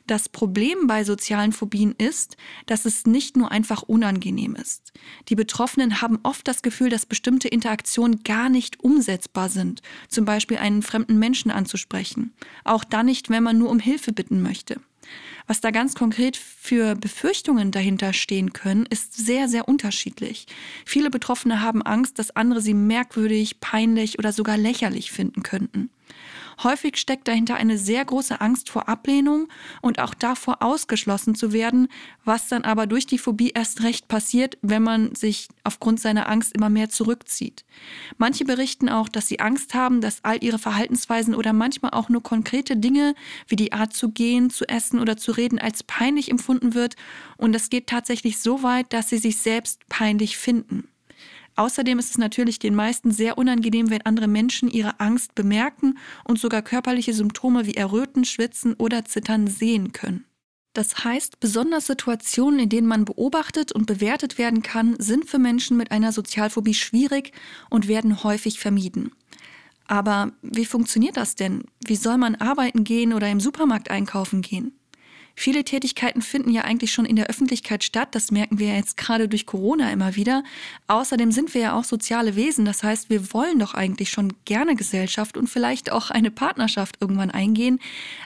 Das 0.06 0.28
Problem 0.28 0.86
bei 0.86 1.06
sozialen 1.06 1.54
Phobien 1.54 1.96
ist, 1.98 2.36
dass 2.66 2.86
es 2.86 3.06
nicht 3.06 3.38
nur 3.38 3.52
einfach 3.52 3.84
unangenehm 3.84 4.56
ist. 4.56 4.92
Die 5.30 5.36
Betroffenen 5.36 6.02
haben 6.02 6.20
oft 6.24 6.46
das 6.48 6.62
Gefühl, 6.62 6.90
dass 6.90 7.06
bestimmte 7.06 7.48
Interaktionen 7.48 8.22
gar 8.24 8.50
nicht 8.50 8.84
umsetzbar 8.84 9.48
sind, 9.48 9.82
zum 10.10 10.26
Beispiel 10.26 10.58
einen 10.58 10.82
fremden 10.82 11.20
Menschen 11.20 11.52
anzusprechen. 11.52 12.34
Auch 12.66 12.84
dann 12.84 13.06
nicht, 13.06 13.30
wenn 13.30 13.44
man 13.44 13.58
nur 13.58 13.70
um 13.70 13.80
Hilfe 13.80 14.12
bitten 14.12 14.42
möchte. 14.42 14.82
Was 15.48 15.62
da 15.62 15.72
ganz 15.72 15.96
konkret 15.96 16.38
für 16.38 16.96
Befürchtungen 16.96 17.72
dahinter 17.72 18.14
stehen 18.14 18.54
können, 18.54 18.86
ist 18.86 19.14
sehr, 19.14 19.50
sehr 19.50 19.68
unterschiedlich. 19.68 20.48
Viele 20.86 21.10
Betroffene 21.10 21.62
haben 21.62 21.82
Angst, 21.82 22.20
dass 22.20 22.36
andere 22.36 22.62
sie 22.62 22.74
merkwürdig, 22.74 23.60
peinlich 23.60 24.20
oder 24.20 24.32
sogar 24.32 24.58
lächerlich 24.58 25.12
finden 25.12 25.44
könnten. 25.44 25.90
Häufig 26.62 26.98
steckt 26.98 27.28
dahinter 27.28 27.56
eine 27.56 27.78
sehr 27.78 28.06
große 28.06 28.40
Angst 28.40 28.70
vor 28.70 28.88
Ablehnung 28.88 29.48
und 29.82 30.00
auch 30.00 30.14
davor 30.14 30.62
ausgeschlossen 30.62 31.36
zu 31.36 31.52
werden, 31.52 31.88
was 32.24 32.48
dann 32.48 32.64
aber 32.64 32.88
durch 32.88 33.06
die 33.06 33.18
Phobie 33.18 33.52
erst 33.54 33.84
recht 33.84 34.08
passiert, 34.08 34.58
wenn 34.62 34.84
man 34.84 35.16
sich 35.16 35.48
aufgrund 35.64 36.00
seiner 36.00 36.30
Angst 36.30 36.56
immer 36.56 36.70
mehr 36.70 36.90
zurückzieht. 36.90 37.66
Manche 38.18 38.46
berichten 38.46 38.90
auch, 38.90 39.10
dass 39.10 39.28
sie 39.28 39.40
Angst 39.40 39.74
haben, 39.74 40.02
dass 40.02 40.24
all 40.24 40.44
ihre 40.44 40.60
Verhaltensweisen 40.60 41.36
oder 41.36 41.54
manchmal 41.54 41.92
auch 41.92 42.10
nur 42.10 42.24
konkrete 42.24 42.78
Dinge 42.78 43.16
wie 43.48 43.56
die 43.56 43.74
Art 43.74 43.94
zu 43.94 44.10
gehen, 44.10 44.50
zu 44.50 44.68
essen 44.68 45.00
oder 45.00 45.18
zu 45.18 45.32
reden 45.32 45.60
als 45.60 45.84
peinlich 45.84 46.30
empfunden 46.30 46.74
wird 46.74 46.96
und 47.38 47.56
es 47.56 47.70
geht 47.70 47.88
tatsächlich 47.88 48.40
so 48.40 48.64
weit, 48.64 48.94
dass 48.94 49.10
sie 49.10 49.18
sich 49.18 49.38
selbst 49.38 49.88
peinlich 49.90 50.38
finden. 50.38 50.88
Außerdem 51.56 52.00
ist 52.00 52.12
es 52.12 52.18
natürlich 52.18 52.60
den 52.60 52.76
meisten 52.76 53.12
sehr 53.12 53.38
unangenehm, 53.38 53.90
wenn 53.90 54.02
andere 54.04 54.28
Menschen 54.28 54.70
ihre 54.70 55.00
Angst 55.00 55.36
bemerken 55.36 55.98
und 56.24 56.40
sogar 56.40 56.62
körperliche 56.62 57.14
Symptome 57.14 57.66
wie 57.66 57.76
Erröten, 57.76 58.26
Schwitzen 58.26 58.74
oder 58.76 59.06
Zittern 59.06 59.48
sehen 59.48 59.92
können. 59.92 60.26
Das 60.74 61.04
heißt, 61.04 61.40
besonders 61.40 61.86
Situationen, 61.86 62.60
in 62.60 62.70
denen 62.70 62.88
man 62.88 63.06
beobachtet 63.06 63.72
und 63.72 63.86
bewertet 63.86 64.40
werden 64.40 64.64
kann, 64.64 64.96
sind 64.98 65.30
für 65.30 65.38
Menschen 65.38 65.78
mit 65.78 65.92
einer 65.92 66.12
Sozialphobie 66.12 66.74
schwierig 66.74 67.32
und 67.70 67.88
werden 67.88 68.24
häufig 68.24 68.60
vermieden. 68.60 69.12
Aber 69.86 70.32
wie 70.42 70.66
funktioniert 70.66 71.18
das 71.18 71.36
denn? 71.36 71.66
Wie 71.86 71.96
soll 71.96 72.18
man 72.18 72.36
arbeiten 72.36 72.84
gehen 72.84 73.14
oder 73.14 73.30
im 73.30 73.40
Supermarkt 73.40 73.92
einkaufen 73.92 74.42
gehen? 74.42 74.74
Viele 75.36 75.64
Tätigkeiten 75.64 76.22
finden 76.22 76.52
ja 76.52 76.62
eigentlich 76.62 76.92
schon 76.92 77.06
in 77.06 77.16
der 77.16 77.28
Öffentlichkeit 77.28 77.84
statt. 77.84 78.10
Das 78.12 78.32
merken 78.32 78.60
wir 78.60 78.76
jetzt 78.76 78.98
gerade 78.98 79.28
durch 79.28 79.46
Corona 79.46 79.92
immer 79.92 80.16
wieder. 80.16 80.44
Außerdem 80.88 81.32
sind 81.32 81.54
wir 81.54 81.62
ja 81.62 81.74
auch 81.74 81.84
soziale 81.84 82.36
Wesen. 82.36 82.66
Das 82.66 82.84
heißt, 82.84 83.10
wir 83.10 83.34
wollen 83.34 83.58
doch 83.58 83.74
eigentlich 83.74 84.12
schon 84.12 84.34
gerne 84.46 84.76
Gesellschaft 84.76 85.36
und 85.36 85.48
vielleicht 85.50 85.92
auch 85.92 86.12
eine 86.12 86.30
Partnerschaft 86.30 86.98
irgendwann 87.00 87.32
eingehen. 87.32 87.80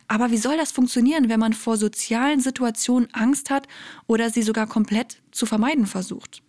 Aber 0.07 0.31
wie 0.31 0.37
soll 0.37 0.57
das 0.57 0.71
funktionieren, 0.71 1.29
wenn 1.29 1.39
man 1.39 1.53
vor 1.53 1.77
sozialen 1.77 2.41
Situationen 2.41 3.07
Angst 3.13 3.49
hat 3.49 3.67
oder 4.07 4.29
sie 4.29 4.43
sogar 4.43 4.67
komplett 4.67 5.17
zu 5.31 5.45
vermeiden 5.45 5.85
versucht? 5.85 6.41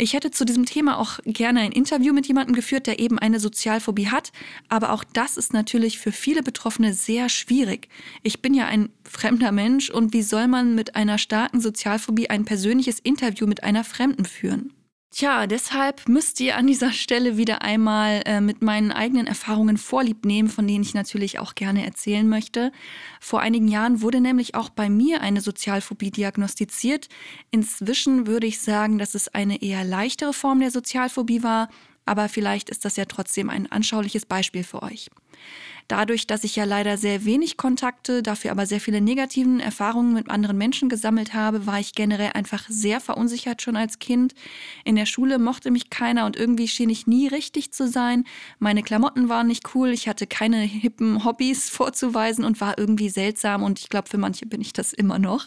Ich 0.00 0.12
hätte 0.12 0.30
zu 0.30 0.44
diesem 0.44 0.64
Thema 0.64 0.98
auch 0.98 1.18
gerne 1.24 1.58
ein 1.58 1.72
Interview 1.72 2.12
mit 2.12 2.28
jemandem 2.28 2.54
geführt, 2.54 2.86
der 2.86 3.00
eben 3.00 3.18
eine 3.18 3.40
Sozialphobie 3.40 4.06
hat. 4.06 4.30
Aber 4.68 4.92
auch 4.92 5.02
das 5.02 5.36
ist 5.36 5.52
natürlich 5.52 5.98
für 5.98 6.12
viele 6.12 6.44
Betroffene 6.44 6.94
sehr 6.94 7.28
schwierig. 7.28 7.88
Ich 8.22 8.40
bin 8.40 8.54
ja 8.54 8.66
ein 8.66 8.90
fremder 9.02 9.50
Mensch 9.50 9.90
und 9.90 10.12
wie 10.12 10.22
soll 10.22 10.46
man 10.46 10.76
mit 10.76 10.94
einer 10.94 11.18
starken 11.18 11.60
Sozialphobie 11.60 12.30
ein 12.30 12.44
persönliches 12.44 13.00
Interview 13.00 13.48
mit 13.48 13.64
einer 13.64 13.82
Fremden 13.82 14.24
führen? 14.24 14.72
Tja, 15.10 15.46
deshalb 15.46 16.06
müsst 16.06 16.38
ihr 16.38 16.56
an 16.56 16.66
dieser 16.66 16.92
Stelle 16.92 17.38
wieder 17.38 17.62
einmal 17.62 18.22
äh, 18.26 18.42
mit 18.42 18.60
meinen 18.60 18.92
eigenen 18.92 19.26
Erfahrungen 19.26 19.78
Vorlieb 19.78 20.26
nehmen, 20.26 20.48
von 20.48 20.68
denen 20.68 20.84
ich 20.84 20.92
natürlich 20.92 21.38
auch 21.38 21.54
gerne 21.54 21.84
erzählen 21.86 22.28
möchte. 22.28 22.72
Vor 23.18 23.40
einigen 23.40 23.68
Jahren 23.68 24.02
wurde 24.02 24.20
nämlich 24.20 24.54
auch 24.54 24.68
bei 24.68 24.90
mir 24.90 25.22
eine 25.22 25.40
Sozialphobie 25.40 26.10
diagnostiziert. 26.10 27.08
Inzwischen 27.50 28.26
würde 28.26 28.46
ich 28.46 28.60
sagen, 28.60 28.98
dass 28.98 29.14
es 29.14 29.28
eine 29.28 29.62
eher 29.62 29.82
leichtere 29.82 30.34
Form 30.34 30.60
der 30.60 30.70
Sozialphobie 30.70 31.42
war, 31.42 31.70
aber 32.04 32.28
vielleicht 32.28 32.68
ist 32.68 32.84
das 32.84 32.96
ja 32.96 33.06
trotzdem 33.06 33.48
ein 33.48 33.70
anschauliches 33.72 34.26
Beispiel 34.26 34.62
für 34.62 34.82
euch. 34.82 35.08
Dadurch, 35.88 36.26
dass 36.26 36.44
ich 36.44 36.54
ja 36.54 36.64
leider 36.64 36.98
sehr 36.98 37.24
wenig 37.24 37.56
Kontakte, 37.56 38.22
dafür 38.22 38.50
aber 38.50 38.66
sehr 38.66 38.78
viele 38.78 39.00
negativen 39.00 39.58
Erfahrungen 39.58 40.12
mit 40.12 40.28
anderen 40.28 40.58
Menschen 40.58 40.90
gesammelt 40.90 41.32
habe, 41.32 41.64
war 41.64 41.80
ich 41.80 41.94
generell 41.94 42.32
einfach 42.34 42.66
sehr 42.68 43.00
verunsichert 43.00 43.62
schon 43.62 43.74
als 43.74 43.98
Kind. 43.98 44.34
In 44.84 44.96
der 44.96 45.06
Schule 45.06 45.38
mochte 45.38 45.70
mich 45.70 45.88
keiner 45.88 46.26
und 46.26 46.36
irgendwie 46.36 46.68
schien 46.68 46.90
ich 46.90 47.06
nie 47.06 47.26
richtig 47.26 47.72
zu 47.72 47.88
sein. 47.88 48.24
Meine 48.58 48.82
Klamotten 48.82 49.30
waren 49.30 49.46
nicht 49.46 49.74
cool, 49.74 49.88
ich 49.88 50.08
hatte 50.08 50.26
keine 50.26 50.58
hippen 50.58 51.24
Hobbys 51.24 51.70
vorzuweisen 51.70 52.44
und 52.44 52.60
war 52.60 52.76
irgendwie 52.76 53.08
seltsam 53.08 53.62
und 53.62 53.78
ich 53.78 53.88
glaube, 53.88 54.10
für 54.10 54.18
manche 54.18 54.44
bin 54.44 54.60
ich 54.60 54.74
das 54.74 54.92
immer 54.92 55.18
noch. 55.18 55.46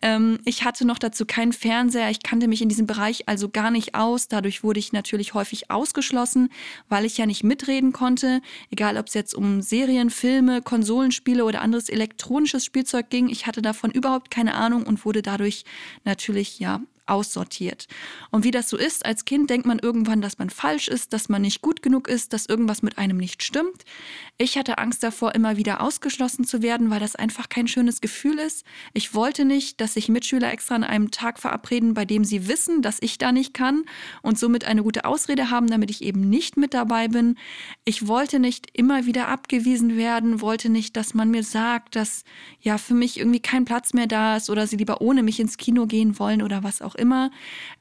Ähm, 0.00 0.38
ich 0.46 0.64
hatte 0.64 0.86
noch 0.86 0.98
dazu 0.98 1.26
keinen 1.26 1.52
Fernseher, 1.52 2.08
ich 2.08 2.22
kannte 2.22 2.48
mich 2.48 2.62
in 2.62 2.70
diesem 2.70 2.86
Bereich 2.86 3.28
also 3.28 3.50
gar 3.50 3.70
nicht 3.70 3.94
aus. 3.94 4.28
Dadurch 4.28 4.64
wurde 4.64 4.80
ich 4.80 4.94
natürlich 4.94 5.34
häufig 5.34 5.70
ausgeschlossen, 5.70 6.48
weil 6.88 7.04
ich 7.04 7.18
ja 7.18 7.26
nicht 7.26 7.44
mitreden 7.44 7.92
konnte, 7.92 8.40
egal 8.70 8.96
ob 8.96 9.08
es 9.08 9.14
jetzt 9.14 9.34
um 9.34 9.60
Serien, 9.68 10.10
Filme, 10.10 10.62
Konsolenspiele 10.62 11.44
oder 11.44 11.60
anderes 11.60 11.88
elektronisches 11.88 12.64
Spielzeug 12.64 13.10
ging. 13.10 13.28
Ich 13.28 13.46
hatte 13.46 13.62
davon 13.62 13.90
überhaupt 13.90 14.30
keine 14.30 14.54
Ahnung 14.54 14.84
und 14.84 15.04
wurde 15.04 15.22
dadurch 15.22 15.64
natürlich 16.04 16.58
ja 16.58 16.80
aussortiert. 17.06 17.86
Und 18.30 18.44
wie 18.44 18.50
das 18.50 18.68
so 18.68 18.76
ist, 18.76 19.04
als 19.04 19.24
Kind 19.24 19.50
denkt 19.50 19.66
man 19.66 19.78
irgendwann, 19.78 20.20
dass 20.20 20.38
man 20.38 20.50
falsch 20.50 20.88
ist, 20.88 21.12
dass 21.12 21.28
man 21.28 21.42
nicht 21.42 21.62
gut 21.62 21.82
genug 21.82 22.08
ist, 22.08 22.32
dass 22.32 22.46
irgendwas 22.46 22.82
mit 22.82 22.98
einem 22.98 23.16
nicht 23.16 23.42
stimmt. 23.42 23.84
Ich 24.38 24.58
hatte 24.58 24.78
Angst 24.78 25.02
davor, 25.02 25.34
immer 25.34 25.56
wieder 25.56 25.80
ausgeschlossen 25.80 26.44
zu 26.44 26.62
werden, 26.62 26.90
weil 26.90 27.00
das 27.00 27.16
einfach 27.16 27.48
kein 27.48 27.68
schönes 27.68 28.00
Gefühl 28.00 28.38
ist. 28.38 28.66
Ich 28.92 29.14
wollte 29.14 29.44
nicht, 29.44 29.80
dass 29.80 29.94
sich 29.94 30.08
Mitschüler 30.08 30.52
extra 30.52 30.74
an 30.74 30.84
einem 30.84 31.10
Tag 31.10 31.38
verabreden, 31.38 31.94
bei 31.94 32.04
dem 32.04 32.24
sie 32.24 32.48
wissen, 32.48 32.82
dass 32.82 32.98
ich 33.00 33.18
da 33.18 33.32
nicht 33.32 33.54
kann 33.54 33.84
und 34.22 34.38
somit 34.38 34.64
eine 34.64 34.82
gute 34.82 35.04
Ausrede 35.04 35.50
haben, 35.50 35.68
damit 35.68 35.90
ich 35.90 36.02
eben 36.02 36.28
nicht 36.28 36.56
mit 36.56 36.74
dabei 36.74 37.08
bin. 37.08 37.36
Ich 37.84 38.08
wollte 38.08 38.38
nicht 38.38 38.66
immer 38.72 39.06
wieder 39.06 39.28
abgewiesen 39.28 39.96
werden, 39.96 40.40
wollte 40.40 40.68
nicht, 40.68 40.96
dass 40.96 41.14
man 41.14 41.30
mir 41.30 41.44
sagt, 41.44 41.96
dass 41.96 42.24
ja 42.60 42.78
für 42.78 42.94
mich 42.94 43.18
irgendwie 43.18 43.40
kein 43.40 43.64
Platz 43.64 43.94
mehr 43.94 44.06
da 44.06 44.36
ist 44.36 44.50
oder 44.50 44.66
sie 44.66 44.76
lieber 44.76 45.00
ohne 45.00 45.22
mich 45.22 45.40
ins 45.40 45.56
Kino 45.56 45.86
gehen 45.86 46.18
wollen 46.18 46.42
oder 46.42 46.64
was 46.64 46.82
auch 46.82 46.95
immer. 46.96 47.30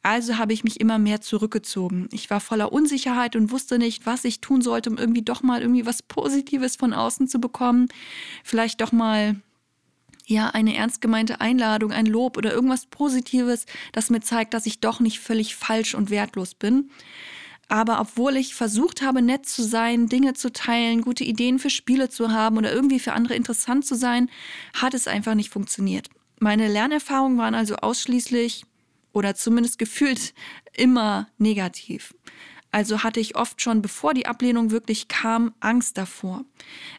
Also 0.03 0.37
habe 0.37 0.53
ich 0.53 0.63
mich 0.63 0.79
immer 0.79 0.99
mehr 0.99 1.21
zurückgezogen. 1.21 2.07
Ich 2.11 2.29
war 2.29 2.39
voller 2.39 2.71
Unsicherheit 2.71 3.35
und 3.35 3.51
wusste 3.51 3.79
nicht, 3.79 4.05
was 4.05 4.25
ich 4.25 4.41
tun 4.41 4.61
sollte, 4.61 4.89
um 4.89 4.97
irgendwie 4.97 5.23
doch 5.23 5.43
mal 5.43 5.61
irgendwie 5.61 5.85
was 5.85 6.03
Positives 6.03 6.75
von 6.75 6.93
außen 6.93 7.27
zu 7.27 7.39
bekommen. 7.39 7.87
Vielleicht 8.43 8.81
doch 8.81 8.91
mal 8.91 9.35
ja, 10.27 10.49
eine 10.49 10.75
ernst 10.75 11.01
gemeinte 11.01 11.39
Einladung, 11.41 11.91
ein 11.91 12.05
Lob 12.05 12.37
oder 12.37 12.51
irgendwas 12.51 12.87
Positives, 12.87 13.65
das 13.91 14.09
mir 14.09 14.21
zeigt, 14.21 14.53
dass 14.53 14.65
ich 14.65 14.79
doch 14.79 14.99
nicht 14.99 15.19
völlig 15.19 15.55
falsch 15.55 15.93
und 15.93 16.09
wertlos 16.09 16.55
bin. 16.55 16.89
Aber 17.67 17.99
obwohl 17.99 18.37
ich 18.37 18.53
versucht 18.53 19.01
habe, 19.01 19.21
nett 19.21 19.47
zu 19.47 19.63
sein, 19.63 20.07
Dinge 20.07 20.33
zu 20.33 20.51
teilen, 20.51 21.01
gute 21.01 21.23
Ideen 21.23 21.57
für 21.57 21.69
Spiele 21.69 22.09
zu 22.09 22.31
haben 22.31 22.57
oder 22.57 22.71
irgendwie 22.71 22.99
für 22.99 23.13
andere 23.13 23.35
interessant 23.35 23.85
zu 23.85 23.95
sein, 23.95 24.29
hat 24.73 24.93
es 24.93 25.07
einfach 25.07 25.33
nicht 25.33 25.49
funktioniert. 25.49 26.09
Meine 26.39 26.67
Lernerfahrungen 26.67 27.37
waren 27.37 27.55
also 27.55 27.77
ausschließlich 27.77 28.65
oder 29.15 29.33
zumindest 29.33 29.79
gefühlt 29.79 30.33
immer 30.73 31.27
negativ. 31.37 32.13
Also 32.69 33.03
hatte 33.03 33.21
ich 33.21 33.37
oft 33.37 33.61
schon, 33.61 33.81
bevor 33.81 34.13
die 34.13 34.25
Ablehnung 34.25 34.69
wirklich 34.69 35.07
kam, 35.07 35.53
Angst 35.61 35.97
davor. 35.97 36.43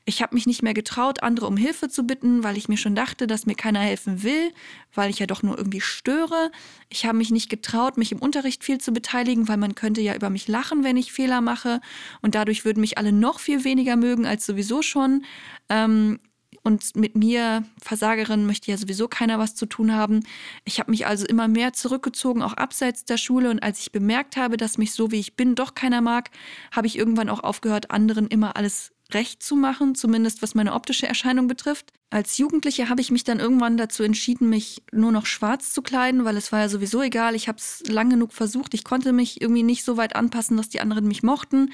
Ich 0.06 0.22
habe 0.22 0.34
mich 0.34 0.46
nicht 0.46 0.62
mehr 0.62 0.72
getraut, 0.72 1.22
andere 1.22 1.46
um 1.46 1.58
Hilfe 1.58 1.90
zu 1.90 2.04
bitten, 2.04 2.42
weil 2.42 2.56
ich 2.56 2.70
mir 2.70 2.78
schon 2.78 2.94
dachte, 2.94 3.26
dass 3.26 3.44
mir 3.44 3.56
keiner 3.56 3.80
helfen 3.80 4.22
will, 4.22 4.52
weil 4.94 5.10
ich 5.10 5.18
ja 5.18 5.26
doch 5.26 5.42
nur 5.42 5.58
irgendwie 5.58 5.82
störe. 5.82 6.50
Ich 6.88 7.04
habe 7.04 7.18
mich 7.18 7.30
nicht 7.30 7.50
getraut, 7.50 7.98
mich 7.98 8.10
im 8.10 8.20
Unterricht 8.20 8.64
viel 8.64 8.78
zu 8.78 8.92
beteiligen, 8.92 9.48
weil 9.48 9.58
man 9.58 9.74
könnte 9.74 10.00
ja 10.00 10.14
über 10.14 10.30
mich 10.30 10.48
lachen, 10.48 10.82
wenn 10.82 10.96
ich 10.96 11.12
Fehler 11.12 11.42
mache. 11.42 11.82
Und 12.22 12.34
dadurch 12.34 12.64
würden 12.64 12.80
mich 12.80 12.96
alle 12.96 13.12
noch 13.12 13.38
viel 13.38 13.62
weniger 13.62 13.96
mögen 13.96 14.24
als 14.24 14.46
sowieso 14.46 14.80
schon. 14.80 15.26
Ähm, 15.68 16.20
und 16.66 16.96
mit 16.96 17.14
mir, 17.14 17.64
Versagerin, 17.80 18.44
möchte 18.44 18.70
ja 18.70 18.76
sowieso 18.76 19.06
keiner 19.08 19.38
was 19.38 19.54
zu 19.54 19.66
tun 19.66 19.94
haben. 19.94 20.20
Ich 20.64 20.80
habe 20.80 20.90
mich 20.90 21.06
also 21.06 21.24
immer 21.24 21.48
mehr 21.48 21.72
zurückgezogen, 21.72 22.42
auch 22.42 22.54
abseits 22.54 23.04
der 23.04 23.16
Schule. 23.16 23.50
Und 23.50 23.62
als 23.62 23.80
ich 23.80 23.92
bemerkt 23.92 24.36
habe, 24.36 24.56
dass 24.56 24.76
mich 24.76 24.92
so 24.92 25.12
wie 25.12 25.20
ich 25.20 25.36
bin 25.36 25.54
doch 25.54 25.74
keiner 25.74 26.00
mag, 26.00 26.30
habe 26.72 26.88
ich 26.88 26.98
irgendwann 26.98 27.28
auch 27.28 27.44
aufgehört, 27.44 27.90
anderen 27.92 28.26
immer 28.26 28.56
alles 28.56 28.92
recht 29.14 29.42
zu 29.42 29.54
machen, 29.54 29.94
zumindest 29.94 30.42
was 30.42 30.54
meine 30.56 30.74
optische 30.74 31.06
Erscheinung 31.06 31.46
betrifft. 31.46 31.92
Als 32.10 32.38
Jugendliche 32.38 32.88
habe 32.88 33.00
ich 33.00 33.10
mich 33.10 33.24
dann 33.24 33.38
irgendwann 33.38 33.76
dazu 33.76 34.02
entschieden, 34.02 34.48
mich 34.48 34.82
nur 34.90 35.12
noch 35.12 35.26
schwarz 35.26 35.72
zu 35.72 35.82
kleiden, 35.82 36.24
weil 36.24 36.36
es 36.36 36.50
war 36.50 36.60
ja 36.60 36.68
sowieso 36.68 37.02
egal. 37.02 37.34
Ich 37.34 37.46
habe 37.46 37.58
es 37.58 37.84
lang 37.86 38.10
genug 38.10 38.32
versucht. 38.32 38.74
Ich 38.74 38.84
konnte 38.84 39.12
mich 39.12 39.40
irgendwie 39.40 39.62
nicht 39.62 39.84
so 39.84 39.96
weit 39.96 40.16
anpassen, 40.16 40.56
dass 40.56 40.68
die 40.68 40.80
anderen 40.80 41.06
mich 41.06 41.22
mochten. 41.22 41.70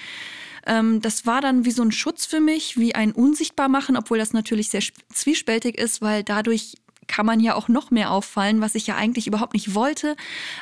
Ähm, 0.66 1.00
das 1.00 1.26
war 1.26 1.40
dann 1.40 1.64
wie 1.64 1.70
so 1.70 1.82
ein 1.82 1.92
Schutz 1.92 2.26
für 2.26 2.40
mich, 2.40 2.78
wie 2.78 2.94
ein 2.94 3.12
Unsichtbarmachen, 3.12 3.96
obwohl 3.96 4.18
das 4.18 4.32
natürlich 4.32 4.68
sehr 4.68 4.82
zwiespältig 5.12 5.78
ist, 5.78 6.02
weil 6.02 6.22
dadurch 6.22 6.76
kann 7.12 7.26
man 7.26 7.40
ja 7.40 7.54
auch 7.54 7.68
noch 7.68 7.90
mehr 7.90 8.10
auffallen, 8.10 8.62
was 8.62 8.74
ich 8.74 8.86
ja 8.86 8.96
eigentlich 8.96 9.26
überhaupt 9.26 9.52
nicht 9.52 9.74
wollte. 9.74 10.16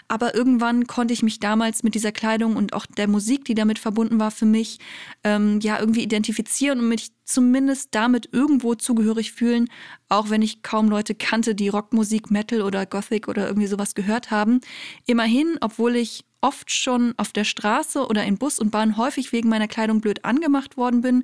Aber 0.09 0.35
irgendwann 0.35 0.89
konnte 0.89 1.15
ich 1.15 1.23
mich 1.23 1.39
damals 1.39 1.85
mit 1.85 1.95
dieser 1.95 2.11
Kleidung 2.11 2.57
und 2.57 2.73
auch 2.73 2.87
der 2.87 3.07
Musik, 3.07 3.45
die 3.45 3.55
damit 3.55 3.79
verbunden 3.79 4.19
war, 4.19 4.33
für 4.33 4.47
mich 4.47 4.81
ähm, 5.23 5.61
ja 5.61 5.79
irgendwie 5.79 6.03
identifizieren 6.03 6.81
und 6.81 6.89
mich 6.89 7.13
zumindest 7.25 7.95
damit 7.95 8.31
irgendwo 8.33 8.75
zugehörig 8.75 9.31
fühlen, 9.31 9.69
auch 10.09 10.29
wenn 10.29 10.43
ich 10.43 10.65
kaum 10.65 10.89
Leute 10.89 11.15
kannte, 11.15 11.55
die 11.55 11.69
Rockmusik, 11.69 12.33
Metal 12.33 12.63
oder 12.63 12.85
Gothic 12.85 13.29
oder 13.29 13.47
irgendwie 13.47 13.69
sowas 13.69 13.95
gehört 13.95 14.33
haben. 14.33 14.61
Immerhin, 15.07 15.57
obwohl 15.61 15.95
ich 15.95 16.25
oft 16.41 16.73
schon 16.73 17.15
auf 17.17 17.31
der 17.31 17.45
Straße 17.45 18.05
oder 18.05 18.25
in 18.25 18.39
Bus 18.39 18.59
und 18.59 18.73
Bahn 18.73 18.97
häufig 18.97 19.31
wegen 19.31 19.49
meiner 19.49 19.69
Kleidung 19.69 20.01
blöd 20.01 20.25
angemacht 20.25 20.77
worden 20.77 21.01
bin, 21.01 21.23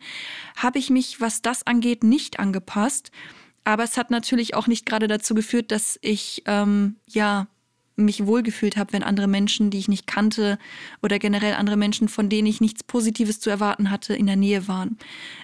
habe 0.57 0.79
ich 0.79 0.89
mich, 0.89 1.21
was 1.21 1.43
das 1.43 1.67
angeht, 1.67 2.05
nicht 2.05 2.39
angepasst. 2.39 3.11
Aber 3.67 3.83
es 3.83 3.97
hat 3.97 4.13
natürlich 4.13 4.55
auch 4.55 4.69
nicht 4.69 4.87
gerade 4.87 5.09
dazu 5.09 5.35
geführt, 5.35 5.73
dass 5.73 5.99
ich 6.01 6.45
ähm, 6.47 6.95
ja 7.05 7.49
mich 7.97 8.25
wohlgefühlt 8.25 8.77
habe, 8.77 8.93
wenn 8.93 9.03
andere 9.03 9.27
Menschen, 9.27 9.71
die 9.71 9.79
ich 9.79 9.89
nicht 9.89 10.07
kannte 10.07 10.59
oder 11.03 11.19
generell 11.19 11.55
andere 11.55 11.77
Menschen, 11.77 12.09
von 12.09 12.29
denen 12.29 12.47
ich 12.47 12.61
nichts 12.61 12.85
Positives 12.85 13.41
zu 13.41 13.51
erwarten 13.51 13.91
hatte, 13.91 14.15
in 14.15 14.27
der 14.27 14.37
Nähe 14.37 14.69
waren. 14.69 14.99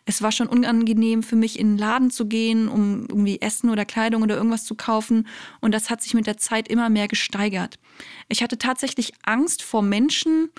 Es 0.05 0.23
war 0.23 0.31
schon 0.31 0.47
unangenehm 0.47 1.25
für 1.25 1.35
mich, 1.35 1.59
in 1.59 1.73
den 1.73 1.79
Laden 1.79 2.12
zu 2.12 2.26
gehen, 2.26 2.69
um 2.69 3.07
irgendwie 3.09 3.41
Essen 3.41 3.71
oder 3.71 3.85
Kleidung 3.85 4.23
oder 4.23 4.37
irgendwas 4.37 4.67
zu 4.67 4.76
kaufen. 4.76 5.26
Und 5.61 5.73
das 5.73 5.91
hat 5.91 6.00
sich 6.00 6.14
mit 6.14 6.29
der 6.29 6.37
Zeit 6.37 6.69
immer 6.69 6.91
mehr 6.91 7.09
gesteigert. 7.09 7.81
Ich 8.29 8.41
hatte 8.41 8.57
tatsächlich 8.57 9.14
Angst 9.25 9.64
vor 9.64 9.83
Menschen, 9.83 10.50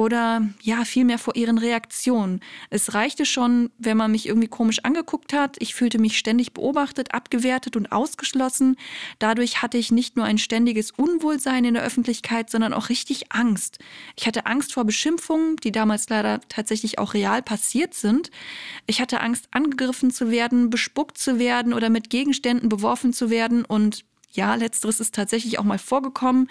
oder 0.00 0.48
ja, 0.62 0.86
vielmehr 0.86 1.18
vor 1.18 1.36
ihren 1.36 1.58
Reaktionen. 1.58 2.40
Es 2.70 2.94
reichte 2.94 3.26
schon, 3.26 3.70
wenn 3.76 3.98
man 3.98 4.10
mich 4.10 4.26
irgendwie 4.26 4.48
komisch 4.48 4.78
angeguckt 4.82 5.34
hat. 5.34 5.56
Ich 5.58 5.74
fühlte 5.74 5.98
mich 5.98 6.16
ständig 6.16 6.54
beobachtet, 6.54 7.12
abgewertet 7.12 7.76
und 7.76 7.92
ausgeschlossen. 7.92 8.76
Dadurch 9.18 9.60
hatte 9.60 9.76
ich 9.76 9.90
nicht 9.92 10.16
nur 10.16 10.24
ein 10.24 10.38
ständiges 10.38 10.90
Unwohlsein 10.90 11.66
in 11.66 11.74
der 11.74 11.82
Öffentlichkeit, 11.82 12.48
sondern 12.48 12.72
auch 12.72 12.88
richtig 12.88 13.30
Angst. 13.30 13.78
Ich 14.16 14.26
hatte 14.26 14.46
Angst 14.46 14.72
vor 14.72 14.84
Beschimpfungen, 14.84 15.56
die 15.56 15.70
damals 15.70 16.08
leider 16.08 16.40
tatsächlich 16.48 16.98
auch 16.98 17.12
real 17.12 17.42
passiert 17.42 17.92
sind. 17.92 18.30
Ich 18.86 19.02
hatte 19.02 19.20
Angst, 19.20 19.48
angegriffen 19.50 20.10
zu 20.10 20.30
werden, 20.30 20.70
bespuckt 20.70 21.18
zu 21.18 21.38
werden 21.38 21.74
oder 21.74 21.90
mit 21.90 22.08
Gegenständen 22.08 22.70
beworfen 22.70 23.12
zu 23.12 23.28
werden. 23.28 23.66
Und 23.66 24.06
ja, 24.32 24.54
letzteres 24.54 24.98
ist 24.98 25.14
tatsächlich 25.14 25.58
auch 25.58 25.64
mal 25.64 25.78
vorgekommen. 25.78 26.48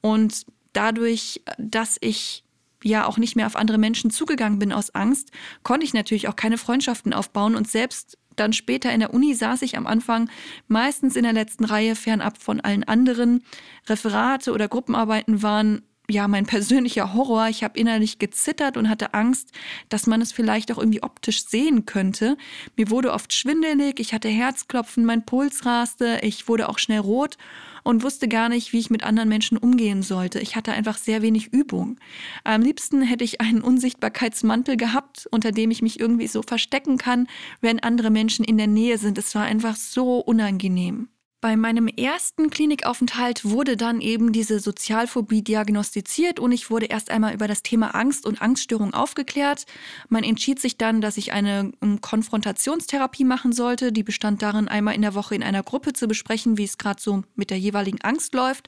Und 0.00 0.46
dadurch, 0.72 1.42
dass 1.58 1.96
ich 2.00 2.42
ja 2.84 3.06
auch 3.06 3.18
nicht 3.18 3.36
mehr 3.36 3.46
auf 3.46 3.56
andere 3.56 3.78
Menschen 3.78 4.10
zugegangen 4.10 4.58
bin 4.58 4.72
aus 4.72 4.94
Angst, 4.94 5.30
konnte 5.62 5.84
ich 5.84 5.94
natürlich 5.94 6.28
auch 6.28 6.36
keine 6.36 6.58
Freundschaften 6.58 7.12
aufbauen 7.12 7.56
und 7.56 7.68
selbst 7.68 8.18
dann 8.36 8.52
später 8.52 8.92
in 8.92 9.00
der 9.00 9.12
Uni 9.12 9.34
saß 9.34 9.62
ich 9.62 9.76
am 9.76 9.86
Anfang 9.86 10.30
meistens 10.68 11.16
in 11.16 11.24
der 11.24 11.32
letzten 11.32 11.64
Reihe 11.64 11.96
fernab 11.96 12.38
von 12.38 12.60
allen 12.60 12.84
anderen. 12.84 13.42
Referate 13.88 14.52
oder 14.52 14.68
Gruppenarbeiten 14.68 15.42
waren 15.42 15.82
ja 16.10 16.26
mein 16.26 16.46
persönlicher 16.46 17.14
Horror. 17.14 17.48
Ich 17.48 17.62
habe 17.62 17.78
innerlich 17.78 18.18
gezittert 18.18 18.76
und 18.76 18.88
hatte 18.88 19.14
Angst, 19.14 19.52
dass 19.88 20.06
man 20.06 20.20
es 20.22 20.32
vielleicht 20.32 20.72
auch 20.72 20.78
irgendwie 20.78 21.02
optisch 21.02 21.46
sehen 21.46 21.86
könnte. 21.86 22.36
Mir 22.76 22.90
wurde 22.90 23.12
oft 23.12 23.32
schwindelig, 23.32 24.00
ich 24.00 24.14
hatte 24.14 24.28
Herzklopfen, 24.28 25.04
mein 25.04 25.24
Puls 25.24 25.66
raste, 25.66 26.20
ich 26.22 26.48
wurde 26.48 26.68
auch 26.68 26.78
schnell 26.78 27.00
rot 27.00 27.36
und 27.84 28.02
wusste 28.02 28.28
gar 28.28 28.48
nicht, 28.48 28.72
wie 28.72 28.78
ich 28.78 28.90
mit 28.90 29.04
anderen 29.04 29.28
Menschen 29.28 29.58
umgehen 29.58 30.02
sollte. 30.02 30.40
Ich 30.40 30.56
hatte 30.56 30.72
einfach 30.72 30.98
sehr 30.98 31.22
wenig 31.22 31.52
Übung. 31.52 31.98
Am 32.44 32.62
liebsten 32.62 33.02
hätte 33.02 33.24
ich 33.24 33.40
einen 33.40 33.60
Unsichtbarkeitsmantel 33.60 34.76
gehabt, 34.76 35.28
unter 35.30 35.52
dem 35.52 35.70
ich 35.70 35.82
mich 35.82 36.00
irgendwie 36.00 36.26
so 36.26 36.42
verstecken 36.42 36.98
kann, 36.98 37.28
wenn 37.60 37.80
andere 37.80 38.10
Menschen 38.10 38.44
in 38.44 38.58
der 38.58 38.66
Nähe 38.66 38.98
sind. 38.98 39.18
Es 39.18 39.34
war 39.34 39.44
einfach 39.44 39.76
so 39.76 40.18
unangenehm. 40.18 41.08
Bei 41.40 41.56
meinem 41.56 41.86
ersten 41.86 42.50
Klinikaufenthalt 42.50 43.44
wurde 43.44 43.76
dann 43.76 44.00
eben 44.00 44.32
diese 44.32 44.58
Sozialphobie 44.58 45.42
diagnostiziert 45.42 46.40
und 46.40 46.50
ich 46.50 46.68
wurde 46.68 46.86
erst 46.86 47.10
einmal 47.10 47.32
über 47.32 47.46
das 47.46 47.62
Thema 47.62 47.94
Angst 47.94 48.26
und 48.26 48.42
Angststörung 48.42 48.92
aufgeklärt. 48.92 49.64
Man 50.08 50.24
entschied 50.24 50.58
sich 50.58 50.78
dann, 50.78 51.00
dass 51.00 51.16
ich 51.16 51.32
eine 51.32 51.70
ähm, 51.80 52.00
Konfrontationstherapie 52.00 53.22
machen 53.22 53.52
sollte. 53.52 53.92
Die 53.92 54.02
bestand 54.02 54.42
darin, 54.42 54.66
einmal 54.66 54.96
in 54.96 55.02
der 55.02 55.14
Woche 55.14 55.36
in 55.36 55.44
einer 55.44 55.62
Gruppe 55.62 55.92
zu 55.92 56.08
besprechen, 56.08 56.58
wie 56.58 56.64
es 56.64 56.76
gerade 56.76 57.00
so 57.00 57.22
mit 57.36 57.50
der 57.50 57.58
jeweiligen 57.60 58.00
Angst 58.00 58.34
läuft, 58.34 58.66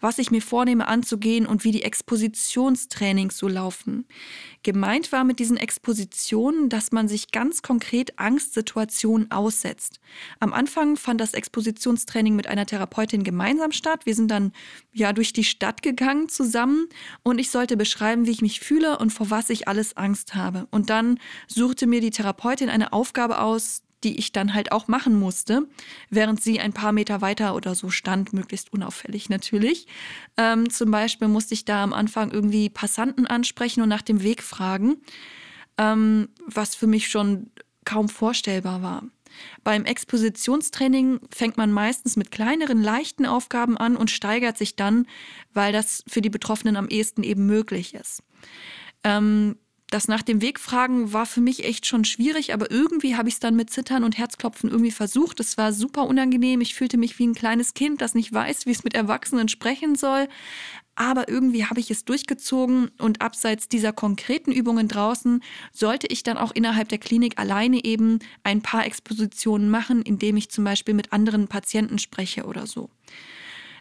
was 0.00 0.18
ich 0.18 0.32
mir 0.32 0.42
vornehme 0.42 0.88
anzugehen 0.88 1.46
und 1.46 1.62
wie 1.62 1.70
die 1.70 1.84
Expositionstrainings 1.84 3.38
so 3.38 3.46
laufen. 3.46 4.08
Gemeint 4.64 5.12
war 5.12 5.22
mit 5.22 5.38
diesen 5.38 5.56
Expositionen, 5.56 6.68
dass 6.68 6.90
man 6.90 7.06
sich 7.06 7.30
ganz 7.30 7.62
konkret 7.62 8.18
Angstsituationen 8.18 9.30
aussetzt. 9.30 10.00
Am 10.40 10.52
Anfang 10.52 10.96
fand 10.96 11.20
das 11.20 11.32
Expositionstraining 11.32 12.07
mit 12.14 12.46
einer 12.46 12.66
Therapeutin 12.66 13.24
gemeinsam 13.24 13.72
statt. 13.72 14.04
Wir 14.04 14.14
sind 14.14 14.30
dann 14.30 14.52
ja 14.92 15.12
durch 15.12 15.32
die 15.32 15.44
Stadt 15.44 15.82
gegangen 15.82 16.28
zusammen 16.28 16.88
und 17.22 17.38
ich 17.38 17.50
sollte 17.50 17.76
beschreiben, 17.76 18.26
wie 18.26 18.30
ich 18.30 18.42
mich 18.42 18.60
fühle 18.60 18.98
und 18.98 19.10
vor 19.10 19.30
was 19.30 19.50
ich 19.50 19.68
alles 19.68 19.96
Angst 19.96 20.34
habe. 20.34 20.66
Und 20.70 20.90
dann 20.90 21.18
suchte 21.46 21.86
mir 21.86 22.00
die 22.00 22.10
Therapeutin 22.10 22.70
eine 22.70 22.92
Aufgabe 22.92 23.40
aus, 23.40 23.82
die 24.04 24.18
ich 24.18 24.32
dann 24.32 24.54
halt 24.54 24.72
auch 24.72 24.88
machen 24.88 25.18
musste, 25.18 25.66
während 26.08 26.40
sie 26.40 26.60
ein 26.60 26.72
paar 26.72 26.92
Meter 26.92 27.20
weiter 27.20 27.54
oder 27.54 27.74
so 27.74 27.90
stand, 27.90 28.32
möglichst 28.32 28.72
unauffällig 28.72 29.28
natürlich. 29.28 29.86
Ähm, 30.36 30.70
zum 30.70 30.90
Beispiel 30.90 31.28
musste 31.28 31.54
ich 31.54 31.64
da 31.64 31.82
am 31.82 31.92
Anfang 31.92 32.30
irgendwie 32.30 32.70
Passanten 32.70 33.26
ansprechen 33.26 33.82
und 33.82 33.88
nach 33.88 34.02
dem 34.02 34.22
Weg 34.22 34.42
fragen, 34.42 34.98
ähm, 35.78 36.28
was 36.46 36.74
für 36.74 36.86
mich 36.86 37.08
schon 37.08 37.50
kaum 37.84 38.08
vorstellbar 38.08 38.82
war. 38.82 39.02
Beim 39.64 39.84
Expositionstraining 39.84 41.20
fängt 41.30 41.56
man 41.56 41.72
meistens 41.72 42.16
mit 42.16 42.30
kleineren, 42.30 42.82
leichten 42.82 43.26
Aufgaben 43.26 43.76
an 43.76 43.96
und 43.96 44.10
steigert 44.10 44.58
sich 44.58 44.76
dann, 44.76 45.06
weil 45.54 45.72
das 45.72 46.04
für 46.06 46.20
die 46.20 46.30
Betroffenen 46.30 46.76
am 46.76 46.88
ehesten 46.88 47.22
eben 47.22 47.46
möglich 47.46 47.94
ist. 47.94 48.22
Ähm, 49.04 49.56
das 49.90 50.06
nach 50.06 50.22
dem 50.22 50.42
Weg 50.42 50.60
fragen 50.60 51.14
war 51.14 51.24
für 51.24 51.40
mich 51.40 51.64
echt 51.64 51.86
schon 51.86 52.04
schwierig, 52.04 52.52
aber 52.52 52.70
irgendwie 52.70 53.16
habe 53.16 53.28
ich 53.28 53.36
es 53.36 53.40
dann 53.40 53.56
mit 53.56 53.70
Zittern 53.70 54.04
und 54.04 54.18
Herzklopfen 54.18 54.70
irgendwie 54.70 54.90
versucht. 54.90 55.40
Es 55.40 55.56
war 55.56 55.72
super 55.72 56.06
unangenehm. 56.06 56.60
Ich 56.60 56.74
fühlte 56.74 56.98
mich 56.98 57.18
wie 57.18 57.26
ein 57.26 57.34
kleines 57.34 57.72
Kind, 57.72 58.02
das 58.02 58.14
nicht 58.14 58.30
weiß, 58.30 58.66
wie 58.66 58.70
es 58.70 58.84
mit 58.84 58.94
Erwachsenen 58.94 59.48
sprechen 59.48 59.94
soll. 59.94 60.28
Aber 61.00 61.28
irgendwie 61.28 61.64
habe 61.64 61.78
ich 61.78 61.92
es 61.92 62.04
durchgezogen 62.04 62.90
und 62.98 63.22
abseits 63.22 63.68
dieser 63.68 63.92
konkreten 63.92 64.50
Übungen 64.50 64.88
draußen 64.88 65.44
sollte 65.72 66.08
ich 66.08 66.24
dann 66.24 66.36
auch 66.36 66.50
innerhalb 66.50 66.88
der 66.88 66.98
Klinik 66.98 67.38
alleine 67.38 67.84
eben 67.84 68.18
ein 68.42 68.62
paar 68.62 68.84
Expositionen 68.84 69.70
machen, 69.70 70.02
indem 70.02 70.36
ich 70.36 70.50
zum 70.50 70.64
Beispiel 70.64 70.94
mit 70.94 71.12
anderen 71.12 71.46
Patienten 71.46 72.00
spreche 72.00 72.46
oder 72.46 72.66
so. 72.66 72.90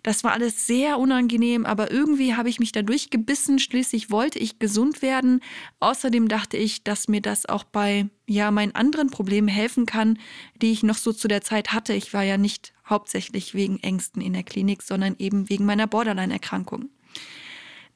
Das 0.03 0.23
war 0.23 0.33
alles 0.33 0.67
sehr 0.67 0.99
unangenehm, 0.99 1.65
aber 1.65 1.89
irgendwie 1.89 2.35
habe 2.35 2.49
ich 2.49 2.59
mich 2.59 2.71
da 2.71 2.83
durchgebissen. 2.83 3.57
Schließlich 3.57 4.11
wollte 4.11 4.37
ich 4.37 4.59
gesund 4.59 5.01
werden. 5.01 5.41
Außerdem 5.79 6.27
dachte 6.27 6.55
ich, 6.55 6.83
dass 6.83 7.07
mir 7.07 7.21
das 7.21 7.47
auch 7.47 7.63
bei 7.63 8.05
ja, 8.27 8.51
meinen 8.51 8.75
anderen 8.75 9.09
Problemen 9.09 9.47
helfen 9.47 9.87
kann, 9.87 10.19
die 10.61 10.71
ich 10.71 10.83
noch 10.83 10.97
so 10.97 11.13
zu 11.13 11.27
der 11.27 11.41
Zeit 11.41 11.73
hatte. 11.73 11.93
Ich 11.93 12.13
war 12.13 12.21
ja 12.21 12.37
nicht 12.37 12.73
hauptsächlich 12.87 13.55
wegen 13.55 13.79
Ängsten 13.79 14.21
in 14.21 14.33
der 14.33 14.43
Klinik, 14.43 14.83
sondern 14.83 15.15
eben 15.17 15.49
wegen 15.49 15.65
meiner 15.65 15.87
Borderline-Erkrankung. 15.87 16.89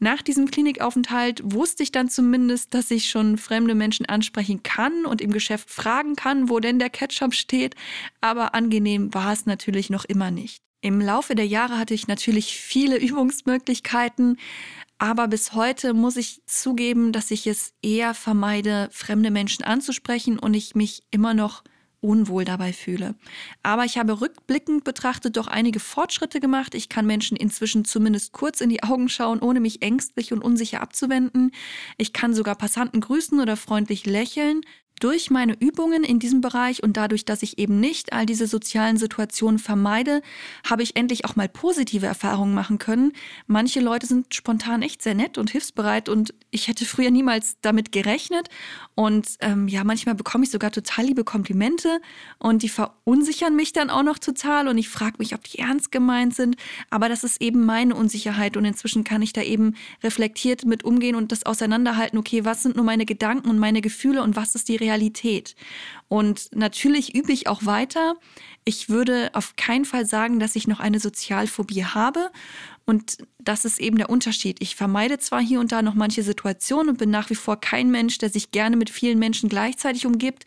Nach 0.03 0.23
diesem 0.23 0.49
Klinikaufenthalt 0.49 1.43
wusste 1.43 1.83
ich 1.83 1.91
dann 1.91 2.09
zumindest, 2.09 2.73
dass 2.73 2.89
ich 2.89 3.07
schon 3.07 3.37
fremde 3.37 3.75
Menschen 3.75 4.07
ansprechen 4.07 4.63
kann 4.63 5.05
und 5.05 5.21
im 5.21 5.31
Geschäft 5.31 5.69
fragen 5.69 6.15
kann, 6.15 6.49
wo 6.49 6.59
denn 6.59 6.79
der 6.79 6.89
Ketchup 6.89 7.35
steht. 7.35 7.75
Aber 8.19 8.55
angenehm 8.55 9.13
war 9.13 9.31
es 9.31 9.45
natürlich 9.45 9.91
noch 9.91 10.03
immer 10.05 10.31
nicht. 10.31 10.63
Im 10.81 10.99
Laufe 10.99 11.35
der 11.35 11.45
Jahre 11.45 11.77
hatte 11.77 11.93
ich 11.93 12.07
natürlich 12.07 12.57
viele 12.57 12.97
Übungsmöglichkeiten, 12.99 14.39
aber 14.97 15.27
bis 15.27 15.53
heute 15.53 15.93
muss 15.93 16.17
ich 16.17 16.41
zugeben, 16.47 17.11
dass 17.11 17.29
ich 17.29 17.45
es 17.45 17.75
eher 17.83 18.15
vermeide, 18.15 18.89
fremde 18.91 19.29
Menschen 19.29 19.63
anzusprechen 19.63 20.39
und 20.39 20.55
ich 20.55 20.73
mich 20.73 21.03
immer 21.11 21.35
noch 21.35 21.63
unwohl 22.01 22.43
dabei 22.43 22.73
fühle. 22.73 23.15
Aber 23.63 23.85
ich 23.85 23.97
habe 23.97 24.19
rückblickend 24.19 24.83
betrachtet 24.83 25.37
doch 25.37 25.47
einige 25.47 25.79
Fortschritte 25.79 26.39
gemacht. 26.39 26.75
Ich 26.75 26.89
kann 26.89 27.05
Menschen 27.05 27.37
inzwischen 27.37 27.85
zumindest 27.85 28.33
kurz 28.33 28.59
in 28.59 28.69
die 28.69 28.83
Augen 28.83 29.07
schauen, 29.07 29.39
ohne 29.39 29.59
mich 29.59 29.81
ängstlich 29.81 30.33
und 30.33 30.43
unsicher 30.43 30.81
abzuwenden. 30.81 31.51
Ich 31.97 32.11
kann 32.11 32.33
sogar 32.33 32.55
Passanten 32.55 33.01
grüßen 33.01 33.39
oder 33.39 33.55
freundlich 33.55 34.05
lächeln. 34.05 34.61
Durch 35.01 35.31
meine 35.31 35.55
Übungen 35.59 36.03
in 36.03 36.19
diesem 36.19 36.41
Bereich 36.41 36.83
und 36.83 36.95
dadurch, 36.95 37.25
dass 37.25 37.41
ich 37.41 37.57
eben 37.57 37.79
nicht 37.79 38.13
all 38.13 38.25
diese 38.27 38.45
sozialen 38.45 38.97
Situationen 38.97 39.57
vermeide, 39.57 40.21
habe 40.69 40.83
ich 40.83 40.95
endlich 40.95 41.25
auch 41.25 41.35
mal 41.35 41.49
positive 41.49 42.05
Erfahrungen 42.05 42.53
machen 42.53 42.77
können. 42.77 43.11
Manche 43.47 43.79
Leute 43.79 44.05
sind 44.05 44.33
spontan 44.33 44.83
echt 44.83 45.01
sehr 45.01 45.15
nett 45.15 45.39
und 45.39 45.49
hilfsbereit 45.49 46.07
und 46.07 46.35
ich 46.51 46.67
hätte 46.67 46.85
früher 46.85 47.09
niemals 47.09 47.57
damit 47.61 47.91
gerechnet. 47.91 48.49
Und 48.93 49.37
ähm, 49.39 49.67
ja, 49.67 49.83
manchmal 49.83 50.15
bekomme 50.15 50.43
ich 50.43 50.51
sogar 50.51 50.71
total 50.71 51.05
liebe 51.05 51.23
Komplimente 51.23 51.99
und 52.37 52.61
die 52.61 52.69
verunsichern 52.69 53.55
mich 53.55 53.73
dann 53.73 53.89
auch 53.89 54.03
noch 54.03 54.19
total 54.19 54.67
und 54.67 54.77
ich 54.77 54.89
frage 54.89 55.15
mich, 55.17 55.33
ob 55.33 55.43
die 55.45 55.59
ernst 55.59 55.91
gemeint 55.91 56.35
sind. 56.35 56.57
Aber 56.91 57.09
das 57.09 57.23
ist 57.23 57.41
eben 57.41 57.65
meine 57.65 57.95
Unsicherheit 57.95 58.55
und 58.55 58.65
inzwischen 58.65 59.03
kann 59.03 59.23
ich 59.23 59.33
da 59.33 59.41
eben 59.41 59.75
reflektiert 60.03 60.65
mit 60.65 60.83
umgehen 60.83 61.15
und 61.15 61.31
das 61.31 61.43
auseinanderhalten, 61.43 62.19
okay, 62.19 62.45
was 62.45 62.61
sind 62.61 62.75
nur 62.75 62.85
meine 62.85 63.05
Gedanken 63.05 63.49
und 63.49 63.57
meine 63.57 63.81
Gefühle 63.81 64.21
und 64.21 64.35
was 64.35 64.53
ist 64.53 64.69
die 64.69 64.75
Realität? 64.75 64.90
Und 66.07 66.49
natürlich 66.53 67.15
übe 67.15 67.31
ich 67.31 67.47
auch 67.47 67.65
weiter. 67.65 68.15
Ich 68.63 68.89
würde 68.89 69.31
auf 69.33 69.55
keinen 69.55 69.85
Fall 69.85 70.05
sagen, 70.05 70.39
dass 70.39 70.55
ich 70.55 70.67
noch 70.67 70.79
eine 70.79 70.99
Sozialphobie 70.99 71.85
habe. 71.85 72.31
Und 72.85 73.19
das 73.37 73.65
ist 73.65 73.79
eben 73.79 73.97
der 73.97 74.09
Unterschied. 74.09 74.57
Ich 74.59 74.75
vermeide 74.75 75.19
zwar 75.19 75.39
hier 75.39 75.59
und 75.59 75.71
da 75.71 75.81
noch 75.81 75.93
manche 75.93 76.23
Situationen 76.23 76.89
und 76.89 76.97
bin 76.97 77.09
nach 77.09 77.29
wie 77.29 77.35
vor 77.35 77.59
kein 77.59 77.91
Mensch, 77.91 78.17
der 78.17 78.29
sich 78.29 78.51
gerne 78.51 78.75
mit 78.75 78.89
vielen 78.89 79.19
Menschen 79.19 79.49
gleichzeitig 79.49 80.05
umgibt, 80.05 80.45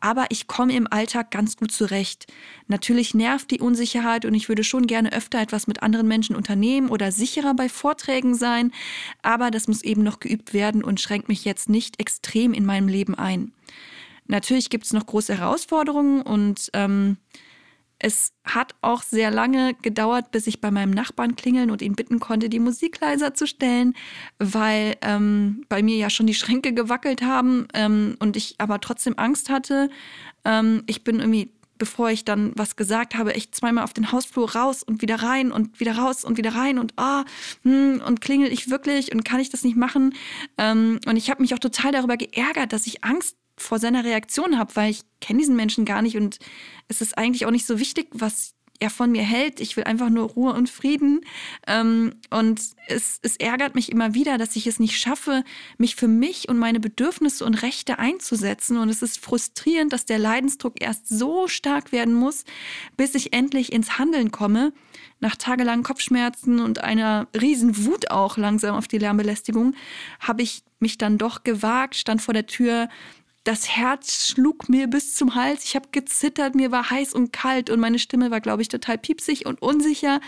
aber 0.00 0.26
ich 0.30 0.46
komme 0.46 0.74
im 0.74 0.90
Alltag 0.90 1.30
ganz 1.30 1.56
gut 1.56 1.72
zurecht. 1.72 2.26
Natürlich 2.66 3.14
nervt 3.14 3.50
die 3.50 3.60
Unsicherheit 3.60 4.24
und 4.24 4.34
ich 4.34 4.48
würde 4.48 4.64
schon 4.64 4.86
gerne 4.86 5.12
öfter 5.12 5.40
etwas 5.40 5.66
mit 5.66 5.82
anderen 5.82 6.08
Menschen 6.08 6.36
unternehmen 6.36 6.88
oder 6.88 7.12
sicherer 7.12 7.54
bei 7.54 7.68
Vorträgen 7.68 8.34
sein, 8.34 8.72
aber 9.22 9.50
das 9.50 9.68
muss 9.68 9.82
eben 9.82 10.02
noch 10.02 10.20
geübt 10.20 10.54
werden 10.54 10.82
und 10.82 11.00
schränkt 11.00 11.28
mich 11.28 11.44
jetzt 11.44 11.68
nicht 11.68 12.00
extrem 12.00 12.52
in 12.52 12.66
meinem 12.66 12.88
Leben 12.88 13.14
ein. 13.14 13.52
Natürlich 14.26 14.70
gibt 14.70 14.86
es 14.86 14.92
noch 14.92 15.06
große 15.06 15.38
Herausforderungen 15.38 16.22
und 16.22 16.70
ähm, 16.72 17.16
es 17.98 18.32
hat 18.44 18.74
auch 18.82 19.02
sehr 19.02 19.30
lange 19.30 19.74
gedauert, 19.80 20.30
bis 20.30 20.46
ich 20.46 20.60
bei 20.60 20.70
meinem 20.70 20.90
Nachbarn 20.90 21.34
klingeln 21.34 21.70
und 21.70 21.80
ihn 21.80 21.94
bitten 21.94 22.20
konnte, 22.20 22.48
die 22.48 22.58
Musik 22.58 23.00
leiser 23.00 23.34
zu 23.34 23.46
stellen, 23.46 23.94
weil 24.38 24.96
ähm, 25.00 25.64
bei 25.68 25.82
mir 25.82 25.96
ja 25.96 26.10
schon 26.10 26.26
die 26.26 26.34
Schränke 26.34 26.74
gewackelt 26.74 27.22
haben 27.22 27.66
ähm, 27.72 28.16
und 28.18 28.36
ich 28.36 28.56
aber 28.58 28.80
trotzdem 28.80 29.14
Angst 29.16 29.48
hatte. 29.48 29.88
Ähm, 30.44 30.82
ich 30.86 31.04
bin 31.04 31.20
irgendwie, 31.20 31.50
bevor 31.78 32.10
ich 32.10 32.26
dann 32.26 32.52
was 32.54 32.76
gesagt 32.76 33.14
habe, 33.14 33.34
echt 33.34 33.54
zweimal 33.54 33.84
auf 33.84 33.94
den 33.94 34.12
Hausflur 34.12 34.52
raus 34.52 34.82
und 34.82 35.00
wieder 35.00 35.22
rein 35.22 35.50
und 35.50 35.80
wieder 35.80 35.96
raus 35.96 36.22
und 36.22 36.36
wieder 36.36 36.54
rein 36.54 36.78
und 36.78 36.92
ah, 36.98 37.24
hm, 37.62 38.02
und 38.06 38.20
klingel 38.20 38.52
ich 38.52 38.68
wirklich 38.68 39.12
und 39.14 39.24
kann 39.24 39.40
ich 39.40 39.48
das 39.48 39.64
nicht 39.64 39.76
machen? 39.76 40.14
Ähm, 40.58 41.00
und 41.06 41.16
ich 41.16 41.30
habe 41.30 41.40
mich 41.40 41.54
auch 41.54 41.58
total 41.58 41.92
darüber 41.92 42.18
geärgert, 42.18 42.74
dass 42.74 42.86
ich 42.86 43.04
Angst 43.04 43.36
vor 43.56 43.78
seiner 43.78 44.04
Reaktion 44.04 44.58
habe, 44.58 44.76
weil 44.76 44.90
ich 44.90 45.02
kenne 45.20 45.40
diesen 45.40 45.56
Menschen 45.56 45.84
gar 45.84 46.02
nicht 46.02 46.16
und 46.16 46.38
es 46.88 47.00
ist 47.00 47.16
eigentlich 47.16 47.46
auch 47.46 47.50
nicht 47.50 47.66
so 47.66 47.78
wichtig, 47.78 48.08
was 48.12 48.56
er 48.80 48.90
von 48.90 49.10
mir 49.10 49.22
hält. 49.22 49.60
Ich 49.60 49.76
will 49.76 49.84
einfach 49.84 50.10
nur 50.10 50.28
Ruhe 50.28 50.52
und 50.52 50.68
Frieden. 50.68 51.20
Ähm, 51.66 52.14
und 52.30 52.60
es, 52.88 53.18
es 53.22 53.36
ärgert 53.36 53.74
mich 53.74 53.90
immer 53.90 54.14
wieder, 54.14 54.38
dass 54.38 54.56
ich 54.56 54.66
es 54.66 54.78
nicht 54.78 54.98
schaffe, 54.98 55.44
mich 55.78 55.96
für 55.96 56.08
mich 56.08 56.48
und 56.48 56.58
meine 56.58 56.80
Bedürfnisse 56.80 57.44
und 57.44 57.54
Rechte 57.54 57.98
einzusetzen. 57.98 58.78
Und 58.78 58.88
es 58.88 59.02
ist 59.02 59.18
frustrierend, 59.18 59.92
dass 59.92 60.04
der 60.04 60.18
Leidensdruck 60.18 60.80
erst 60.80 61.08
so 61.08 61.48
stark 61.48 61.92
werden 61.92 62.14
muss, 62.14 62.44
bis 62.96 63.14
ich 63.14 63.32
endlich 63.32 63.72
ins 63.72 63.98
Handeln 63.98 64.30
komme. 64.30 64.72
Nach 65.20 65.36
tagelangen 65.36 65.82
Kopfschmerzen 65.82 66.60
und 66.60 66.84
einer 66.84 67.28
riesen 67.38 67.86
Wut 67.86 68.10
auch 68.10 68.36
langsam 68.36 68.76
auf 68.76 68.88
die 68.88 68.98
Lärmbelästigung 68.98 69.74
habe 70.20 70.42
ich 70.42 70.62
mich 70.78 70.98
dann 70.98 71.16
doch 71.16 71.42
gewagt, 71.42 71.94
stand 71.94 72.20
vor 72.20 72.34
der 72.34 72.46
Tür, 72.46 72.88
das 73.46 73.68
Herz 73.68 74.26
schlug 74.28 74.68
mir 74.68 74.88
bis 74.88 75.14
zum 75.14 75.36
Hals. 75.36 75.64
Ich 75.64 75.76
habe 75.76 75.88
gezittert, 75.92 76.56
mir 76.56 76.72
war 76.72 76.90
heiß 76.90 77.14
und 77.14 77.32
kalt 77.32 77.70
und 77.70 77.78
meine 77.78 78.00
Stimme 78.00 78.32
war, 78.32 78.40
glaube 78.40 78.62
ich, 78.62 78.68
total 78.68 78.98
piepsig 78.98 79.46
und 79.46 79.62
unsicher. 79.62 80.20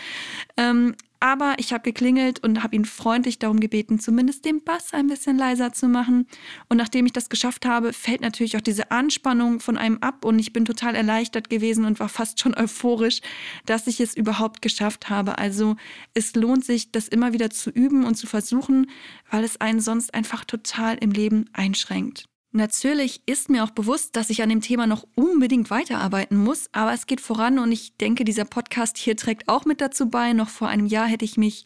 Ähm, 0.57 0.95
aber 1.19 1.57
ich 1.59 1.73
habe 1.73 1.83
geklingelt 1.83 2.45
und 2.45 2.63
habe 2.63 2.77
ihn 2.77 2.85
freundlich 2.85 3.41
darum 3.41 3.59
gebeten, 3.59 3.99
zumindest 3.99 4.45
den 4.45 4.63
Bass 4.63 4.95
ein 4.95 5.09
bisschen 5.09 5.37
leiser 5.37 5.73
zu 5.73 5.89
machen. 5.89 6.29
Und 6.69 6.77
nachdem 6.77 7.07
ich 7.07 7.13
das 7.13 7.29
geschafft 7.29 7.67
habe, 7.67 7.93
fällt 7.93 8.21
natürlich 8.21 8.57
auch 8.57 8.61
diese 8.61 8.93
Anspannung 8.93 9.59
von 9.59 9.77
einem 9.77 9.99
ab 9.99 10.25
und 10.25 10.39
ich 10.39 10.53
bin 10.53 10.65
total 10.65 10.95
erleichtert 10.95 11.51
gewesen 11.51 11.87
und 11.87 11.99
war 11.99 12.09
fast 12.09 12.39
schon 12.39 12.55
euphorisch, 12.55 13.21
dass 13.67 13.89
ich 13.89 13.99
es 13.99 14.17
überhaupt 14.17 14.63
geschafft 14.63 15.11
habe. 15.11 15.39
Also 15.39 15.75
es 16.15 16.37
lohnt 16.37 16.65
sich, 16.65 16.93
das 16.93 17.09
immer 17.09 17.33
wieder 17.33 17.51
zu 17.51 17.71
üben 17.71 18.05
und 18.05 18.15
zu 18.15 18.29
versuchen, 18.29 18.89
weil 19.29 19.43
es 19.43 19.61
einen 19.61 19.81
sonst 19.81 20.15
einfach 20.15 20.45
total 20.45 20.99
im 20.99 21.11
Leben 21.11 21.51
einschränkt. 21.53 22.29
Natürlich 22.51 23.23
ist 23.27 23.51
mir 23.51 23.63
auch 23.63 23.71
bewusst, 23.71 24.17
dass 24.17 24.31
ich 24.31 24.43
an 24.43 24.49
dem 24.49 24.63
Thema 24.63 24.87
noch 24.87 25.07
unbedingt 25.15 25.71
weiterarbeiten 25.71 26.37
muss, 26.37 26.69
aber 26.73 26.95
es 26.95 27.07
geht 27.07 27.21
voran 27.21 27.59
und 27.59 27.73
ich 27.73 27.97
denke, 27.99 28.25
dieser 28.25 28.47
Podcast 28.47 28.97
hier 28.97 29.17
trägt 29.17 29.49
auch 29.49 29.67
mit 29.67 29.83
dazu 29.83 30.09
bei. 30.09 30.33
Noch 30.33 30.49
vor 30.49 30.69
einem 30.69 30.87
Jahr 30.87 31.07
hätte 31.07 31.27
ich 31.27 31.37
mich 31.37 31.65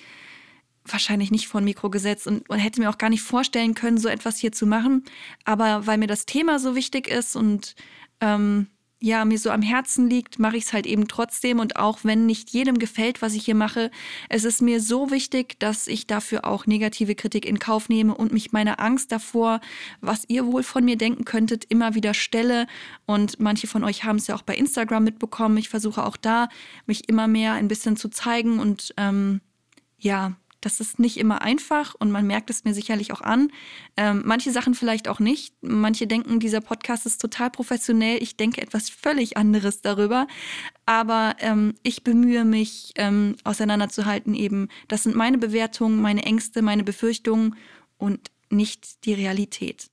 wahrscheinlich 0.84 1.30
nicht 1.30 1.46
vor 1.46 1.60
ein 1.60 1.64
Mikro 1.64 1.90
gesetzt 1.90 2.26
und, 2.26 2.48
und 2.50 2.58
hätte 2.58 2.80
mir 2.80 2.90
auch 2.90 2.98
gar 2.98 3.10
nicht 3.10 3.22
vorstellen 3.22 3.74
können, 3.74 3.98
so 3.98 4.08
etwas 4.08 4.38
hier 4.38 4.50
zu 4.50 4.66
machen. 4.66 5.04
Aber 5.44 5.86
weil 5.86 5.98
mir 5.98 6.08
das 6.08 6.26
Thema 6.26 6.58
so 6.58 6.74
wichtig 6.74 7.06
ist 7.06 7.36
und 7.36 7.76
ähm, 8.20 8.66
ja, 9.02 9.24
mir 9.24 9.36
so 9.36 9.50
am 9.50 9.62
Herzen 9.62 10.08
liegt, 10.08 10.38
mache 10.38 10.56
ich 10.56 10.64
es 10.64 10.72
halt 10.72 10.86
eben 10.86 11.08
trotzdem. 11.08 11.58
Und 11.58 11.74
auch 11.74 11.98
wenn 12.04 12.24
nicht 12.24 12.50
jedem 12.50 12.78
gefällt, 12.78 13.20
was 13.20 13.34
ich 13.34 13.44
hier 13.44 13.56
mache, 13.56 13.90
es 14.28 14.44
ist 14.44 14.62
mir 14.62 14.80
so 14.80 15.10
wichtig, 15.10 15.58
dass 15.58 15.88
ich 15.88 16.06
dafür 16.06 16.44
auch 16.44 16.66
negative 16.66 17.16
Kritik 17.16 17.44
in 17.44 17.58
Kauf 17.58 17.88
nehme 17.88 18.14
und 18.14 18.32
mich 18.32 18.52
meiner 18.52 18.78
Angst 18.78 19.10
davor, 19.10 19.60
was 20.00 20.22
ihr 20.28 20.46
wohl 20.46 20.62
von 20.62 20.84
mir 20.84 20.96
denken 20.96 21.24
könntet, 21.24 21.64
immer 21.68 21.96
wieder 21.96 22.14
stelle. 22.14 22.68
Und 23.04 23.40
manche 23.40 23.66
von 23.66 23.82
euch 23.82 24.04
haben 24.04 24.16
es 24.16 24.28
ja 24.28 24.36
auch 24.36 24.42
bei 24.42 24.54
Instagram 24.54 25.02
mitbekommen. 25.02 25.56
Ich 25.56 25.68
versuche 25.68 26.06
auch 26.06 26.16
da, 26.16 26.48
mich 26.86 27.08
immer 27.08 27.26
mehr 27.26 27.54
ein 27.54 27.66
bisschen 27.66 27.96
zu 27.96 28.08
zeigen 28.08 28.60
und 28.60 28.94
ähm, 28.98 29.40
ja, 29.98 30.36
das 30.62 30.80
ist 30.80 30.98
nicht 30.98 31.18
immer 31.18 31.42
einfach 31.42 31.94
und 31.98 32.10
man 32.10 32.26
merkt 32.26 32.48
es 32.48 32.64
mir 32.64 32.72
sicherlich 32.72 33.12
auch 33.12 33.20
an. 33.20 33.50
Ähm, 33.96 34.22
manche 34.24 34.52
Sachen 34.52 34.74
vielleicht 34.74 35.08
auch 35.08 35.18
nicht. 35.18 35.54
Manche 35.60 36.06
denken, 36.06 36.40
dieser 36.40 36.60
Podcast 36.60 37.04
ist 37.04 37.20
total 37.20 37.50
professionell. 37.50 38.22
Ich 38.22 38.36
denke 38.36 38.62
etwas 38.62 38.88
völlig 38.88 39.36
anderes 39.36 39.82
darüber. 39.82 40.26
Aber 40.86 41.34
ähm, 41.40 41.74
ich 41.82 42.04
bemühe 42.04 42.44
mich, 42.44 42.92
ähm, 42.96 43.36
auseinanderzuhalten 43.44 44.34
eben. 44.34 44.68
Das 44.88 45.02
sind 45.02 45.16
meine 45.16 45.38
Bewertungen, 45.38 46.00
meine 46.00 46.22
Ängste, 46.22 46.62
meine 46.62 46.84
Befürchtungen 46.84 47.56
und 47.98 48.30
nicht 48.48 49.04
die 49.04 49.14
Realität. 49.14 49.88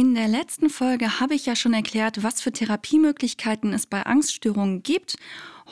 In 0.00 0.14
der 0.14 0.28
letzten 0.28 0.70
Folge 0.70 1.20
habe 1.20 1.34
ich 1.34 1.44
ja 1.44 1.54
schon 1.54 1.74
erklärt, 1.74 2.22
was 2.22 2.40
für 2.40 2.50
Therapiemöglichkeiten 2.50 3.74
es 3.74 3.86
bei 3.86 4.06
Angststörungen 4.06 4.82
gibt. 4.82 5.18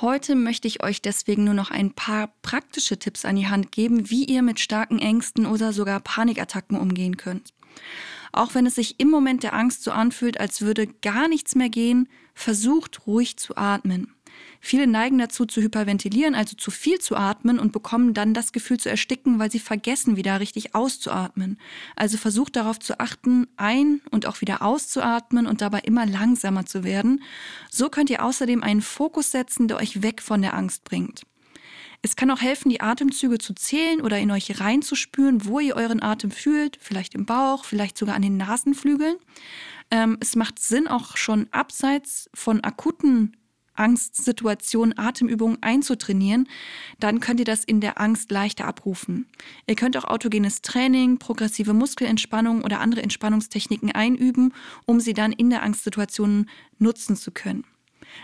Heute 0.03 0.35
möchte 0.35 0.69
ich 0.69 0.83
euch 0.83 1.01
deswegen 1.01 1.45
nur 1.45 1.55
noch 1.55 1.71
ein 1.71 1.95
paar 1.95 2.35
praktische 2.43 2.99
Tipps 2.99 3.25
an 3.25 3.37
die 3.37 3.47
Hand 3.47 3.73
geben, 3.73 4.11
wie 4.11 4.27
ihr 4.27 4.43
mit 4.43 4.61
starken 4.61 4.99
Ängsten 4.99 5.47
oder 5.47 5.73
sogar 5.73 6.01
Panikattacken 6.01 6.77
umgehen 6.79 7.17
könnt. 7.17 7.55
Auch 8.31 8.55
wenn 8.55 8.67
es 8.67 8.75
sich 8.75 9.01
im 9.01 9.09
Moment 9.09 9.45
der 9.45 9.55
Angst 9.55 9.83
so 9.83 9.93
anfühlt, 9.93 10.39
als 10.39 10.61
würde 10.61 10.89
gar 10.89 11.27
nichts 11.29 11.55
mehr 11.55 11.71
gehen, 11.71 12.07
versucht 12.35 13.07
ruhig 13.07 13.39
zu 13.39 13.57
atmen. 13.57 14.13
Viele 14.61 14.87
neigen 14.87 15.19
dazu 15.19 15.47
zu 15.47 15.61
hyperventilieren, 15.61 16.35
also 16.35 16.57
zu 16.57 16.71
viel 16.71 16.99
zu 16.99 17.17
atmen 17.17 17.59
und 17.59 17.73
bekommen 17.73 18.13
dann 18.13 18.35
das 18.35 18.53
Gefühl 18.53 18.79
zu 18.79 18.91
ersticken, 18.91 19.39
weil 19.39 19.51
sie 19.51 19.61
vergessen, 19.61 20.17
wieder 20.17 20.41
richtig 20.41 20.75
auszuatmen. 20.75 21.59
Also 21.95 22.19
versucht 22.19 22.57
darauf 22.57 22.79
zu 22.79 22.99
achten, 22.99 23.47
ein- 23.57 24.01
und 24.11 24.27
auch 24.27 24.41
wieder 24.41 24.63
auszuatmen 24.63 25.47
und 25.47 25.61
dabei 25.61 25.81
immer 25.81 26.07
langsamer 26.07 26.67
zu 26.67 26.83
werden. 26.83 27.23
So 27.71 27.89
könnt 27.89 28.11
ihr 28.11 28.25
außerdem 28.25 28.63
einen 28.63 28.83
Fokus 28.83 29.31
setzen, 29.31 29.69
der 29.69 29.77
euch 29.77 30.03
weg 30.03 30.23
von 30.23 30.43
der 30.43 30.55
Angst 30.55 30.85
bringt. 30.85 31.23
Es 32.01 32.15
kann 32.15 32.31
auch 32.31 32.41
helfen, 32.41 32.69
die 32.69 32.81
Atemzüge 32.81 33.39
zu 33.39 33.55
zählen 33.55 34.01
oder 34.01 34.19
in 34.19 34.31
euch 34.31 34.61
reinzuspüren, 34.61 35.45
wo 35.45 35.59
ihr 35.59 35.75
euren 35.75 36.03
Atem 36.03 36.31
fühlt, 36.31 36.79
vielleicht 36.81 37.15
im 37.15 37.27
Bauch, 37.27 37.65
vielleicht 37.65 37.99
sogar 37.99 38.15
an 38.15 38.23
den 38.23 38.37
Nasenflügeln. 38.37 39.17
Ähm, 39.91 40.17
es 40.21 40.37
macht 40.37 40.59
Sinn, 40.59 40.87
auch 40.87 41.17
schon 41.17 41.49
abseits 41.51 42.31
von 42.35 42.63
akuten 42.63 43.37
Angstsituation 43.79 44.95
Atemübungen 44.97 45.59
einzutrainieren, 45.63 46.49
dann 47.01 47.21
könnt 47.21 47.41
ihr 47.41 47.47
das 47.47 47.65
in 47.65 47.81
der 47.81 48.01
Angst 48.01 48.31
leichter 48.31 48.67
abrufen. 48.67 49.27
Ihr 49.67 49.77
könnt 49.77 49.97
auch 49.97 50.05
autogenes 50.05 50.63
Training, 50.63 51.19
progressive 51.19 51.73
Muskelentspannung 51.73 52.63
oder 52.63 52.81
andere 52.81 53.03
Entspannungstechniken 53.03 53.93
einüben, 53.93 54.53
um 54.87 55.01
sie 55.01 55.15
dann 55.15 55.33
in 55.33 55.51
der 55.51 55.63
Angstsituation 55.63 56.49
nutzen 56.79 57.17
zu 57.17 57.31
können. 57.31 57.65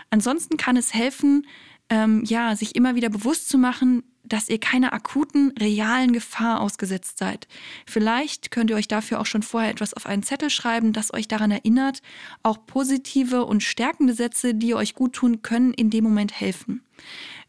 Ansonsten 0.09 0.57
kann 0.57 0.77
es 0.77 0.93
helfen, 0.93 1.45
ähm, 1.89 2.23
ja, 2.25 2.55
sich 2.55 2.75
immer 2.75 2.95
wieder 2.95 3.09
bewusst 3.09 3.49
zu 3.49 3.57
machen, 3.57 4.03
dass 4.27 4.49
ihr 4.49 4.59
keiner 4.59 4.93
akuten, 4.93 5.53
realen 5.59 6.11
Gefahr 6.13 6.61
ausgesetzt 6.61 7.17
seid. 7.17 7.47
Vielleicht 7.85 8.51
könnt 8.51 8.69
ihr 8.69 8.75
euch 8.75 8.87
dafür 8.87 9.19
auch 9.19 9.25
schon 9.25 9.43
vorher 9.43 9.69
etwas 9.69 9.93
auf 9.93 10.05
einen 10.05 10.23
Zettel 10.23 10.49
schreiben, 10.49 10.93
das 10.93 11.13
euch 11.13 11.27
daran 11.27 11.51
erinnert. 11.51 12.01
Auch 12.43 12.65
positive 12.65 13.45
und 13.45 13.61
stärkende 13.61 14.13
Sätze, 14.13 14.55
die 14.55 14.73
euch 14.73 14.95
gut 14.95 15.13
tun, 15.13 15.41
können 15.41 15.73
in 15.73 15.89
dem 15.89 16.03
Moment 16.03 16.39
helfen. 16.39 16.83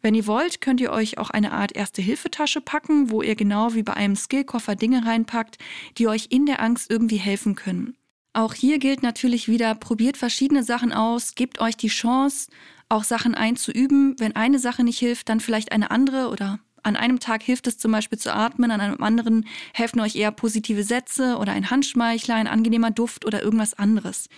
Wenn 0.02 0.14
ihr 0.14 0.26
wollt, 0.26 0.60
könnt 0.60 0.80
ihr 0.80 0.92
euch 0.92 1.18
auch 1.18 1.30
eine 1.30 1.52
Art 1.52 1.74
Erste-Hilfe-Tasche 1.74 2.60
packen, 2.60 3.10
wo 3.10 3.22
ihr 3.22 3.34
genau 3.34 3.74
wie 3.74 3.82
bei 3.82 3.94
einem 3.94 4.16
Skillkoffer 4.16 4.76
Dinge 4.76 5.06
reinpackt, 5.06 5.56
die 5.98 6.08
euch 6.08 6.26
in 6.30 6.46
der 6.46 6.60
Angst 6.60 6.90
irgendwie 6.90 7.16
helfen 7.16 7.54
können. 7.54 7.96
Auch 8.34 8.52
hier 8.52 8.78
gilt 8.78 9.02
natürlich 9.02 9.48
wieder, 9.48 9.74
probiert 9.74 10.18
verschiedene 10.18 10.62
Sachen 10.62 10.92
aus, 10.92 11.34
gebt 11.34 11.58
euch 11.58 11.74
die 11.74 11.88
Chance, 11.88 12.50
auch 12.88 13.04
Sachen 13.04 13.34
einzuüben. 13.34 14.14
Wenn 14.18 14.36
eine 14.36 14.58
Sache 14.58 14.84
nicht 14.84 14.98
hilft, 14.98 15.28
dann 15.28 15.40
vielleicht 15.40 15.72
eine 15.72 15.90
andere 15.90 16.28
oder 16.28 16.60
an 16.86 16.94
einem 16.94 17.18
Tag 17.18 17.42
hilft 17.42 17.66
es 17.66 17.78
zum 17.78 17.90
Beispiel 17.90 18.16
zu 18.18 18.32
atmen, 18.32 18.70
an 18.70 18.80
einem 18.80 19.02
anderen 19.02 19.44
helfen 19.74 19.98
euch 19.98 20.14
eher 20.14 20.30
positive 20.30 20.84
Sätze 20.84 21.36
oder 21.36 21.50
ein 21.50 21.68
Handschmeichler, 21.68 22.36
ein 22.36 22.46
angenehmer 22.46 22.92
Duft 22.92 23.24
oder 23.24 23.42
irgendwas 23.42 23.74
anderes. 23.74 24.28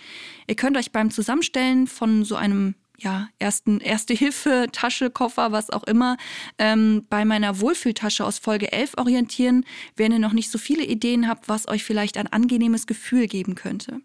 Ihr 0.47 0.55
könnt 0.55 0.75
euch 0.75 0.91
beim 0.91 1.11
Zusammenstellen 1.11 1.85
von 1.85 2.23
so 2.23 2.35
einem 2.35 2.73
ja, 2.97 3.29
ersten 3.37 3.79
Erste-Hilfe-Tasche, 3.79 5.11
Koffer, 5.11 5.51
was 5.51 5.69
auch 5.69 5.83
immer, 5.83 6.17
ähm, 6.57 7.05
bei 7.07 7.23
meiner 7.23 7.59
Wohlfühltasche 7.59 8.25
aus 8.25 8.39
Folge 8.39 8.71
11 8.71 8.93
orientieren, 8.97 9.63
wenn 9.95 10.11
ihr 10.11 10.19
noch 10.19 10.33
nicht 10.33 10.49
so 10.49 10.57
viele 10.57 10.83
Ideen 10.83 11.27
habt, 11.27 11.47
was 11.47 11.67
euch 11.67 11.83
vielleicht 11.83 12.17
ein 12.17 12.27
angenehmes 12.27 12.87
Gefühl 12.87 13.27
geben 13.27 13.53
könnte. 13.53 14.01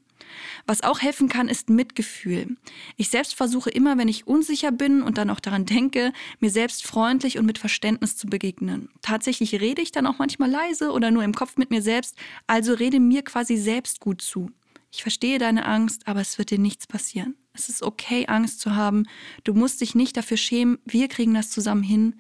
Was 0.67 0.83
auch 0.83 1.01
helfen 1.01 1.29
kann, 1.29 1.49
ist 1.49 1.71
Mitgefühl. 1.71 2.57
Ich 2.97 3.09
selbst 3.09 3.35
versuche 3.35 3.71
immer, 3.71 3.99
wenn 3.99 4.09
ich 4.09 4.27
unsicher 4.27 4.73
bin 4.73 5.03
und 5.03 5.19
dann 5.19 5.31
auch 5.31 5.41
daran 5.41 5.67
denke, 5.67 6.13
mir 6.41 6.51
selbst 6.51 6.87
freundlich 6.87 7.39
und 7.39 7.47
mit 7.47 7.59
Verständnis 7.59 8.17
zu 8.17 8.27
begegnen. 8.27 8.89
Tatsächlich 9.03 9.61
rede 9.61 9.83
ich 9.83 9.93
dann 9.93 10.07
auch 10.07 10.19
manchmal 10.19 10.51
leise 10.51 10.91
oder 10.93 11.11
nur 11.11 11.25
im 11.25 11.35
Kopf 11.35 11.57
mit 11.57 11.71
mir 11.71 11.83
selbst, 11.83 12.17
also 12.47 12.73
rede 12.75 13.01
mir 13.01 13.23
quasi 13.23 13.57
selbst 13.57 14.01
gut 14.01 14.23
zu. 14.23 14.51
Ich 14.93 15.03
verstehe 15.03 15.39
deine 15.39 15.67
Angst, 15.67 16.07
aber 16.07 16.21
es 16.21 16.39
wird 16.39 16.51
dir 16.51 16.59
nichts 16.59 16.87
passieren. 16.87 17.35
Es 17.53 17.69
ist 17.69 17.83
okay, 17.83 18.27
Angst 18.27 18.61
zu 18.61 18.77
haben. 18.77 19.07
Du 19.43 19.55
musst 19.55 19.81
dich 19.81 19.95
nicht 19.95 20.17
dafür 20.17 20.37
schämen. 20.37 20.79
Wir 20.85 21.09
kriegen 21.09 21.35
das 21.35 21.51
zusammen 21.51 21.83
hin. 21.83 22.15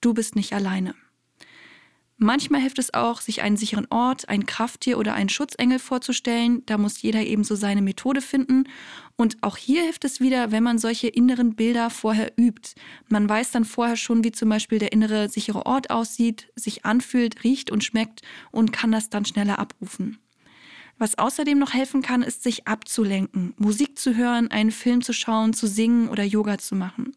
Du 0.00 0.14
bist 0.14 0.36
nicht 0.36 0.52
alleine. 0.52 0.94
Manchmal 2.22 2.60
hilft 2.60 2.78
es 2.78 2.92
auch, 2.92 3.22
sich 3.22 3.40
einen 3.40 3.56
sicheren 3.56 3.86
Ort, 3.88 4.28
ein 4.28 4.44
Krafttier 4.44 4.98
oder 4.98 5.14
einen 5.14 5.30
Schutzengel 5.30 5.78
vorzustellen. 5.78 6.62
Da 6.66 6.76
muss 6.76 7.00
jeder 7.00 7.22
eben 7.22 7.44
so 7.44 7.54
seine 7.54 7.80
Methode 7.80 8.20
finden. 8.20 8.64
Und 9.16 9.38
auch 9.40 9.56
hier 9.56 9.84
hilft 9.84 10.04
es 10.04 10.20
wieder, 10.20 10.52
wenn 10.52 10.62
man 10.62 10.76
solche 10.76 11.08
inneren 11.08 11.54
Bilder 11.54 11.88
vorher 11.88 12.30
übt. 12.36 12.72
Man 13.08 13.26
weiß 13.26 13.52
dann 13.52 13.64
vorher 13.64 13.96
schon, 13.96 14.22
wie 14.22 14.32
zum 14.32 14.50
Beispiel 14.50 14.78
der 14.78 14.92
innere 14.92 15.30
sichere 15.30 15.64
Ort 15.64 15.88
aussieht, 15.88 16.52
sich 16.56 16.84
anfühlt, 16.84 17.42
riecht 17.42 17.70
und 17.70 17.84
schmeckt 17.84 18.20
und 18.50 18.70
kann 18.70 18.92
das 18.92 19.08
dann 19.08 19.24
schneller 19.24 19.58
abrufen. 19.58 20.18
Was 20.98 21.16
außerdem 21.16 21.58
noch 21.58 21.72
helfen 21.72 22.02
kann, 22.02 22.22
ist, 22.22 22.42
sich 22.42 22.68
abzulenken, 22.68 23.54
Musik 23.56 23.98
zu 23.98 24.14
hören, 24.14 24.50
einen 24.50 24.72
Film 24.72 25.00
zu 25.00 25.14
schauen, 25.14 25.54
zu 25.54 25.66
singen 25.66 26.10
oder 26.10 26.24
Yoga 26.24 26.58
zu 26.58 26.74
machen. 26.74 27.16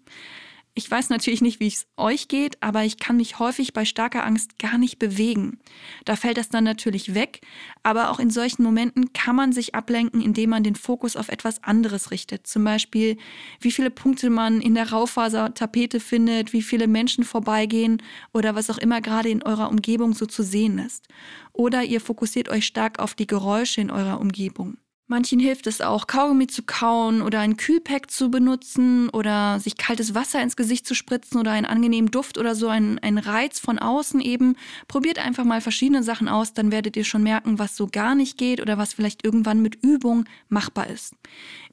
Ich 0.76 0.90
weiß 0.90 1.10
natürlich 1.10 1.42
nicht, 1.42 1.60
wie 1.60 1.68
es 1.68 1.86
euch 1.98 2.28
geht, 2.28 2.58
aber 2.64 2.84
ich 2.84 2.98
kann 2.98 3.18
mich 3.18 3.38
häufig 3.38 3.74
bei 3.74 3.86
starker 3.86 4.26
Angst 4.26 4.58
gar 4.58 4.80
nicht 4.80 4.98
bewegen. 4.98 5.60
Da 6.04 6.16
fällt 6.16 6.38
das 6.38 6.50
dann 6.50 6.64
natürlich 6.64 7.14
weg, 7.14 7.42
aber 7.84 8.10
auch 8.10 8.20
in 8.20 8.32
solchen 8.32 8.64
Momenten 8.64 9.14
kann 9.14 9.36
man 9.36 9.52
sich 9.52 9.76
ablenken, 9.76 10.20
indem 10.20 10.50
man 10.50 10.64
den 10.64 10.74
Fokus 10.74 11.16
auf 11.16 11.30
etwas 11.30 11.64
anderes 11.64 12.10
richtet. 12.10 12.48
Zum 12.48 12.64
Beispiel, 12.64 13.18
wie 13.60 13.72
viele 13.72 13.92
Punkte 13.92 14.32
man 14.32 14.62
in 14.62 14.74
der 14.74 14.92
Raufasertapete 14.92 16.00
findet, 16.00 16.54
wie 16.54 16.64
viele 16.64 16.88
Menschen 16.88 17.24
vorbeigehen 17.24 18.02
oder 18.34 18.56
was 18.56 18.72
auch 18.72 18.80
immer 18.80 19.00
gerade 19.00 19.30
in 19.30 19.44
eurer 19.44 19.70
Umgebung 19.70 20.16
so 20.16 20.26
zu 20.26 20.42
sehen 20.42 20.80
ist. 20.80 21.08
Oder 21.52 21.84
ihr 21.84 22.02
fokussiert 22.02 22.50
euch 22.50 22.66
stark 22.66 22.98
auf 22.98 23.14
die 23.14 23.28
Geräusche 23.28 23.80
in 23.80 23.92
eurer 23.92 24.20
Umgebung. 24.20 24.78
Manchen 25.08 25.38
hilft 25.38 25.68
es 25.68 25.82
auch, 25.82 26.08
Kaugummi 26.08 26.48
zu 26.48 26.64
kauen 26.64 27.22
oder 27.22 27.42
ein 27.42 27.58
Kühlpack 27.58 28.10
zu 28.10 28.32
benutzen 28.32 29.10
oder 29.10 29.60
sich 29.60 29.76
kaltes 29.76 30.16
Wasser 30.16 30.42
ins 30.42 30.56
Gesicht 30.56 30.88
zu 30.88 30.96
spritzen 30.96 31.38
oder 31.42 31.52
einen 31.52 31.66
angenehmen 31.66 32.10
Duft 32.10 32.38
oder 32.38 32.56
so 32.56 32.70
ein, 32.70 33.00
ein 33.00 33.18
Reiz 33.18 33.60
von 33.60 33.80
außen 33.80 34.22
eben. 34.22 34.56
Probiert 34.88 35.20
einfach 35.20 35.44
mal 35.44 35.60
verschiedene 35.60 36.04
Sachen 36.04 36.30
aus, 36.30 36.54
dann 36.54 36.72
werdet 36.72 36.96
ihr 36.96 37.04
schon 37.04 37.22
merken, 37.22 37.60
was 37.60 37.76
so 37.76 37.88
gar 37.88 38.16
nicht 38.16 38.38
geht 38.38 38.62
oder 38.62 38.78
was 38.78 38.94
vielleicht 38.94 39.26
irgendwann 39.26 39.62
mit 39.62 39.76
Übung 39.84 40.24
machbar 40.48 40.88
ist. 40.88 41.16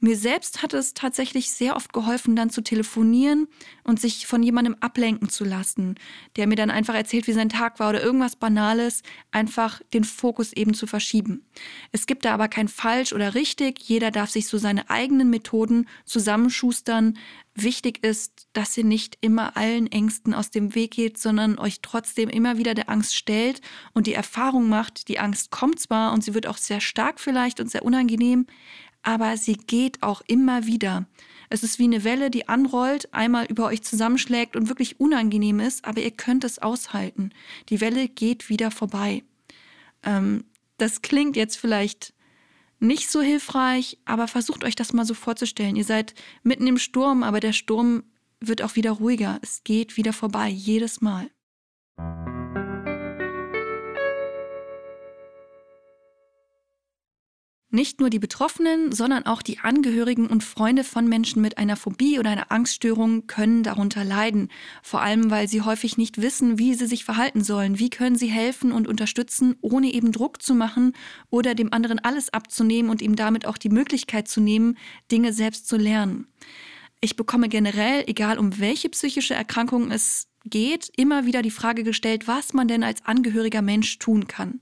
Mir 0.01 0.17
selbst 0.17 0.63
hat 0.63 0.75
es 0.75 0.95
tatsächlich 0.95 1.51
sehr 1.51 1.77
oft 1.77 1.93
geholfen, 1.93 2.35
dann 2.35 2.51
zu 2.51 2.63
telefonieren 2.63 3.47
und 3.85 4.01
sich 4.01 4.27
von 4.27 4.43
jemandem 4.43 4.75
ablenken 4.81 5.29
zu 5.29 5.45
lassen, 5.45 5.95
der 6.37 6.49
mir 6.49 6.57
dann 6.57 6.71
einfach 6.71 6.95
erzählt, 6.95 7.29
wie 7.29 7.33
sein 7.33 7.49
Tag 7.49 7.79
war 7.79 7.91
oder 7.91 8.03
irgendwas 8.03 8.35
Banales, 8.35 9.03
einfach 9.31 9.81
den 9.95 10.03
Fokus 10.05 10.53
eben 10.53 10.75
zu 10.75 10.89
verschieben. 10.89 11.45
Es 11.93 12.07
gibt 12.07 12.25
da 12.25 12.35
aber 12.35 12.49
kein 12.49 12.67
falsch 12.67 13.13
oder 13.21 13.35
richtig, 13.35 13.81
jeder 13.83 14.11
darf 14.11 14.31
sich 14.31 14.47
so 14.47 14.57
seine 14.57 14.89
eigenen 14.89 15.29
Methoden 15.29 15.87
zusammenschustern. 16.07 17.19
Wichtig 17.55 18.03
ist, 18.03 18.47
dass 18.55 18.79
ihr 18.79 18.85
nicht 18.85 19.19
immer 19.21 19.59
allen 19.59 19.93
Ängsten 19.93 20.33
aus 20.33 20.51
dem 20.51 20.75
Weg 20.75 20.93
geht, 20.93 21.19
sondern 21.19 21.59
euch 21.59 21.83
trotzdem 21.83 22.31
immer 22.31 22.57
wieder 22.57 22.73
der 22.73 22.89
Angst 22.89 23.15
stellt 23.15 23.61
und 23.93 24.07
die 24.07 24.15
Erfahrung 24.15 24.71
macht, 24.71 25.09
die 25.09 25.19
Angst 25.19 25.51
kommt 25.51 25.79
zwar 25.81 26.15
und 26.15 26.25
sie 26.25 26.33
wird 26.33 26.47
auch 26.47 26.57
sehr 26.57 26.81
stark 26.81 27.21
vielleicht 27.21 27.61
und 27.61 27.71
sehr 27.71 27.85
unangenehm, 27.85 28.47
aber 29.03 29.37
sie 29.37 29.57
geht 29.57 30.03
auch 30.03 30.23
immer 30.27 30.65
wieder. 30.65 31.05
Es 31.51 31.63
ist 31.63 31.79
wie 31.79 31.85
eine 31.85 32.05
Welle, 32.05 32.31
die 32.31 32.49
anrollt, 32.49 33.13
einmal 33.13 33.45
über 33.45 33.67
euch 33.67 33.83
zusammenschlägt 33.83 34.57
und 34.57 34.69
wirklich 34.69 34.99
unangenehm 34.99 35.61
ist, 35.61 35.85
aber 35.85 36.01
ihr 36.01 36.13
könnt 36.13 36.43
es 36.43 36.59
aushalten. 36.59 37.33
Die 37.69 37.83
Welle 37.83 38.09
geht 38.09 38.49
wieder 38.49 38.71
vorbei. 38.71 39.25
Ähm, 40.05 40.45
das 40.79 41.03
klingt 41.03 41.37
jetzt 41.37 41.59
vielleicht 41.59 42.15
nicht 42.81 43.11
so 43.11 43.21
hilfreich, 43.21 43.99
aber 44.05 44.27
versucht 44.27 44.65
euch 44.65 44.75
das 44.75 44.93
mal 44.93 45.05
so 45.05 45.15
vorzustellen. 45.15 45.77
Ihr 45.77 45.85
seid 45.85 46.15
mitten 46.43 46.67
im 46.67 46.79
Sturm, 46.79 47.23
aber 47.23 47.41
der 47.41 47.53
Sturm 47.53 48.05
wird 48.41 48.63
auch 48.63 48.75
wieder 48.75 48.93
ruhiger. 48.93 49.39
Es 49.43 49.63
geht 49.65 49.97
wieder 49.97 50.13
vorbei, 50.13 50.49
jedes 50.49 51.01
Mal. 51.01 51.31
Nicht 57.73 58.01
nur 58.01 58.11
die 58.11 58.19
Betroffenen, 58.19 58.91
sondern 58.91 59.27
auch 59.27 59.43
die 59.43 59.61
Angehörigen 59.61 60.27
und 60.27 60.43
Freunde 60.43 60.83
von 60.83 61.09
Menschen 61.09 61.41
mit 61.41 61.57
einer 61.57 61.77
Phobie 61.77 62.19
oder 62.19 62.31
einer 62.31 62.51
Angststörung 62.51 63.29
können 63.29 63.63
darunter 63.63 64.03
leiden. 64.03 64.49
Vor 64.83 65.03
allem, 65.03 65.31
weil 65.31 65.47
sie 65.47 65.63
häufig 65.63 65.97
nicht 65.97 66.21
wissen, 66.21 66.59
wie 66.59 66.75
sie 66.75 66.87
sich 66.87 67.05
verhalten 67.05 67.45
sollen. 67.45 67.79
Wie 67.79 67.89
können 67.89 68.17
sie 68.17 68.27
helfen 68.27 68.73
und 68.73 68.89
unterstützen, 68.89 69.55
ohne 69.61 69.93
eben 69.93 70.11
Druck 70.11 70.43
zu 70.43 70.57
machen 70.57 70.95
oder 71.31 71.55
dem 71.55 71.73
anderen 71.73 72.01
alles 72.01 72.33
abzunehmen 72.33 72.91
und 72.91 73.03
ihm 73.03 73.15
damit 73.15 73.47
auch 73.47 73.57
die 73.57 73.69
Möglichkeit 73.69 74.27
zu 74.27 74.41
nehmen, 74.41 74.77
Dinge 75.13 75.33
selbst 75.33 75.69
zu 75.69 75.77
lernen. 75.77 76.27
Ich 77.01 77.15
bekomme 77.15 77.49
generell, 77.49 78.03
egal 78.09 78.37
um 78.39 78.59
welche 78.59 78.89
psychische 78.89 79.35
Erkrankung 79.35 79.93
es 79.93 80.27
geht, 80.45 80.91
immer 80.97 81.25
wieder 81.25 81.43
die 81.43 81.51
Frage 81.51 81.85
gestellt, 81.85 82.27
was 82.27 82.53
man 82.53 82.67
denn 82.67 82.83
als 82.83 83.05
angehöriger 83.07 83.63
Mensch 83.63 83.99
tun 83.99 84.27
kann. 84.27 84.61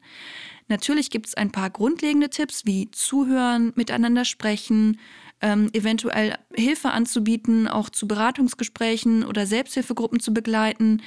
Natürlich 0.69 1.11
gibt 1.11 1.27
es 1.27 1.35
ein 1.35 1.51
paar 1.51 1.71
grundlegende 1.71 2.31
Tipps 2.31 2.67
wie 2.67 2.91
zuhören, 2.91 3.73
miteinander 3.75 4.25
sprechen, 4.25 5.01
ähm, 5.41 5.71
eventuell 5.73 6.37
Hilfe 6.55 6.91
anzubieten, 6.91 7.69
auch 7.69 7.91
zu 7.91 8.07
Beratungsgesprächen 8.07 9.25
oder 9.25 9.47
Selbsthilfegruppen 9.47 10.21
zu 10.21 10.35
begleiten. 10.35 11.03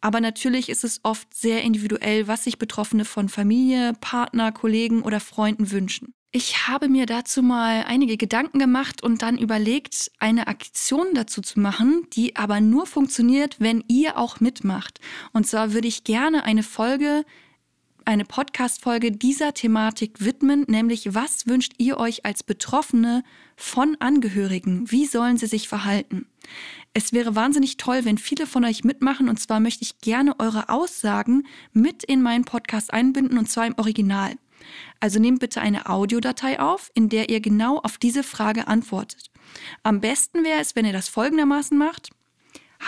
Aber 0.00 0.20
natürlich 0.20 0.68
ist 0.68 0.84
es 0.84 1.00
oft 1.02 1.34
sehr 1.34 1.62
individuell, 1.62 2.26
was 2.26 2.44
sich 2.44 2.58
Betroffene 2.58 3.04
von 3.04 3.28
Familie, 3.28 3.92
Partner, 4.00 4.52
Kollegen 4.52 5.02
oder 5.02 5.20
Freunden 5.20 5.70
wünschen. 5.70 6.14
Ich 6.32 6.68
habe 6.68 6.88
mir 6.88 7.06
dazu 7.06 7.42
mal 7.42 7.84
einige 7.88 8.16
Gedanken 8.16 8.60
gemacht 8.60 9.02
und 9.02 9.20
dann 9.20 9.36
überlegt, 9.36 10.12
eine 10.20 10.46
Aktion 10.46 11.08
dazu 11.12 11.42
zu 11.42 11.58
machen, 11.58 12.06
die 12.12 12.36
aber 12.36 12.60
nur 12.60 12.86
funktioniert, 12.86 13.56
wenn 13.58 13.82
ihr 13.88 14.16
auch 14.16 14.38
mitmacht. 14.38 15.00
Und 15.32 15.48
zwar 15.48 15.72
würde 15.72 15.88
ich 15.88 16.04
gerne 16.04 16.44
eine 16.44 16.62
Folge 16.62 17.24
eine 18.10 18.24
Podcast-Folge 18.24 19.12
dieser 19.12 19.54
Thematik 19.54 20.24
widmen, 20.24 20.64
nämlich 20.66 21.14
was 21.14 21.46
wünscht 21.46 21.74
ihr 21.78 21.96
euch 21.96 22.26
als 22.26 22.42
Betroffene 22.42 23.22
von 23.56 23.96
Angehörigen? 24.00 24.90
Wie 24.90 25.06
sollen 25.06 25.36
sie 25.36 25.46
sich 25.46 25.68
verhalten? 25.68 26.26
Es 26.92 27.12
wäre 27.12 27.36
wahnsinnig 27.36 27.76
toll, 27.76 28.04
wenn 28.04 28.18
viele 28.18 28.48
von 28.48 28.64
euch 28.64 28.82
mitmachen 28.82 29.28
und 29.28 29.38
zwar 29.38 29.60
möchte 29.60 29.84
ich 29.84 30.00
gerne 30.00 30.34
eure 30.40 30.70
Aussagen 30.70 31.46
mit 31.72 32.02
in 32.02 32.20
meinen 32.20 32.44
Podcast 32.44 32.92
einbinden 32.92 33.38
und 33.38 33.48
zwar 33.48 33.68
im 33.68 33.78
Original. 33.78 34.34
Also 34.98 35.20
nehmt 35.20 35.38
bitte 35.38 35.60
eine 35.60 35.88
Audiodatei 35.88 36.58
auf, 36.58 36.90
in 36.94 37.10
der 37.10 37.28
ihr 37.28 37.40
genau 37.40 37.78
auf 37.78 37.96
diese 37.96 38.24
Frage 38.24 38.66
antwortet. 38.66 39.30
Am 39.84 40.00
besten 40.00 40.42
wäre 40.42 40.60
es, 40.60 40.74
wenn 40.74 40.84
ihr 40.84 40.92
das 40.92 41.08
folgendermaßen 41.08 41.78
macht. 41.78 42.10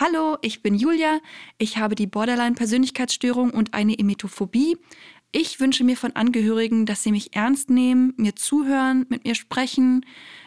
Hallo, 0.00 0.38
ich 0.40 0.62
bin 0.62 0.74
Julia. 0.74 1.20
Ich 1.58 1.76
habe 1.76 1.94
die 1.94 2.06
Borderline-Persönlichkeitsstörung 2.06 3.50
und 3.50 3.74
eine 3.74 3.98
Emetophobie. 3.98 4.78
Ich 5.32 5.60
wünsche 5.60 5.84
mir 5.84 5.98
von 5.98 6.16
Angehörigen, 6.16 6.86
dass 6.86 7.02
sie 7.02 7.12
mich 7.12 7.36
ernst 7.36 7.68
nehmen, 7.68 8.14
mir 8.16 8.34
zuhören, 8.34 9.04
mit 9.10 9.24
mir 9.24 9.34
sprechen, 9.34 10.06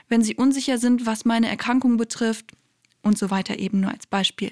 wenn 0.10 0.24
sie 0.24 0.36
unsicher 0.36 0.80
sind, 0.80 1.06
was 1.06 1.26
meine 1.26 1.48
Erkrankung 1.48 1.98
betrifft 1.98 2.54
und 3.04 3.20
so 3.20 3.30
weiter 3.30 3.60
eben 3.60 3.82
nur 3.82 3.92
als 3.92 4.08
Beispiel. 4.08 4.52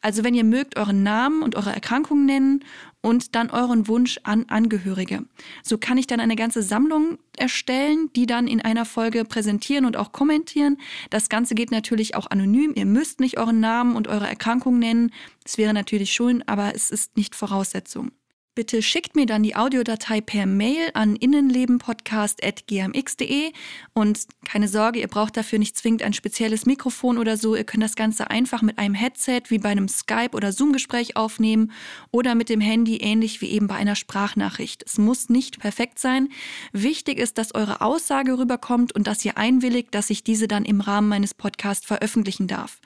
Also 0.00 0.24
wenn 0.24 0.34
ihr 0.34 0.44
mögt, 0.44 0.76
euren 0.76 1.04
Namen 1.04 1.42
und 1.42 1.54
eure 1.54 1.72
Erkrankung 1.72 2.26
nennen 2.26 2.64
und 3.02 3.34
dann 3.34 3.50
euren 3.50 3.88
Wunsch 3.88 4.18
an 4.22 4.46
Angehörige. 4.48 5.24
So 5.62 5.76
kann 5.76 5.98
ich 5.98 6.06
dann 6.06 6.20
eine 6.20 6.36
ganze 6.36 6.62
Sammlung 6.62 7.18
erstellen, 7.36 8.10
die 8.16 8.26
dann 8.26 8.46
in 8.46 8.60
einer 8.60 8.84
Folge 8.84 9.24
präsentieren 9.24 9.84
und 9.84 9.96
auch 9.96 10.12
kommentieren. 10.12 10.78
Das 11.10 11.28
Ganze 11.28 11.54
geht 11.54 11.70
natürlich 11.70 12.14
auch 12.14 12.30
anonym. 12.30 12.72
Ihr 12.74 12.86
müsst 12.86 13.20
nicht 13.20 13.38
euren 13.38 13.60
Namen 13.60 13.96
und 13.96 14.08
eure 14.08 14.28
Erkrankung 14.28 14.78
nennen. 14.78 15.12
Es 15.44 15.58
wäre 15.58 15.74
natürlich 15.74 16.12
schön, 16.12 16.42
aber 16.46 16.74
es 16.74 16.90
ist 16.90 17.16
nicht 17.16 17.34
Voraussetzung. 17.34 18.12
Bitte 18.54 18.82
schickt 18.82 19.16
mir 19.16 19.24
dann 19.24 19.42
die 19.42 19.56
Audiodatei 19.56 20.20
per 20.20 20.44
Mail 20.44 20.90
an 20.92 21.16
innenlebenpodcast.gmx.de 21.16 23.50
und 23.94 24.26
keine 24.44 24.68
Sorge, 24.68 25.00
ihr 25.00 25.08
braucht 25.08 25.38
dafür 25.38 25.58
nicht 25.58 25.74
zwingend 25.74 26.02
ein 26.02 26.12
spezielles 26.12 26.66
Mikrofon 26.66 27.16
oder 27.16 27.38
so. 27.38 27.56
Ihr 27.56 27.64
könnt 27.64 27.82
das 27.82 27.96
Ganze 27.96 28.30
einfach 28.30 28.60
mit 28.60 28.76
einem 28.76 28.94
Headset 28.94 29.44
wie 29.48 29.56
bei 29.56 29.70
einem 29.70 29.88
Skype- 29.88 30.36
oder 30.36 30.52
Zoom-Gespräch 30.52 31.16
aufnehmen 31.16 31.72
oder 32.10 32.34
mit 32.34 32.50
dem 32.50 32.60
Handy 32.60 32.98
ähnlich 32.98 33.40
wie 33.40 33.48
eben 33.48 33.68
bei 33.68 33.76
einer 33.76 33.96
Sprachnachricht. 33.96 34.84
Es 34.86 34.98
muss 34.98 35.30
nicht 35.30 35.58
perfekt 35.58 35.98
sein. 35.98 36.28
Wichtig 36.72 37.18
ist, 37.18 37.38
dass 37.38 37.54
eure 37.54 37.80
Aussage 37.80 38.36
rüberkommt 38.36 38.94
und 38.94 39.06
dass 39.06 39.24
ihr 39.24 39.38
einwilligt, 39.38 39.94
dass 39.94 40.10
ich 40.10 40.24
diese 40.24 40.46
dann 40.46 40.66
im 40.66 40.82
Rahmen 40.82 41.08
meines 41.08 41.32
Podcasts 41.32 41.86
veröffentlichen 41.86 42.48
darf. 42.48 42.82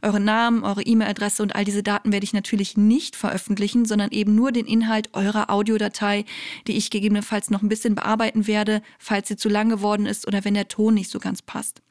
Eure 0.00 0.20
Namen, 0.20 0.64
eure 0.64 0.80
E-Mail-Adresse 0.80 1.42
und 1.42 1.54
all 1.54 1.66
diese 1.66 1.82
Daten 1.82 2.10
werde 2.10 2.24
ich 2.24 2.32
natürlich 2.32 2.78
nicht 2.78 3.16
veröffentlichen, 3.16 3.84
sondern 3.84 4.12
eben 4.12 4.34
nur 4.34 4.50
den 4.50 4.64
Inhalt 4.64 5.09
eurer 5.12 5.50
Audiodatei, 5.50 6.24
die 6.66 6.76
ich 6.76 6.90
gegebenenfalls 6.90 7.50
noch 7.50 7.62
ein 7.62 7.68
bisschen 7.68 7.94
bearbeiten 7.94 8.46
werde, 8.46 8.82
falls 8.98 9.28
sie 9.28 9.36
zu 9.36 9.48
lang 9.48 9.68
geworden 9.68 10.06
ist 10.06 10.26
oder 10.26 10.44
wenn 10.44 10.54
der 10.54 10.68
Ton 10.68 10.94
nicht 10.94 11.10
so 11.10 11.18
ganz 11.18 11.42
passt. 11.42 11.82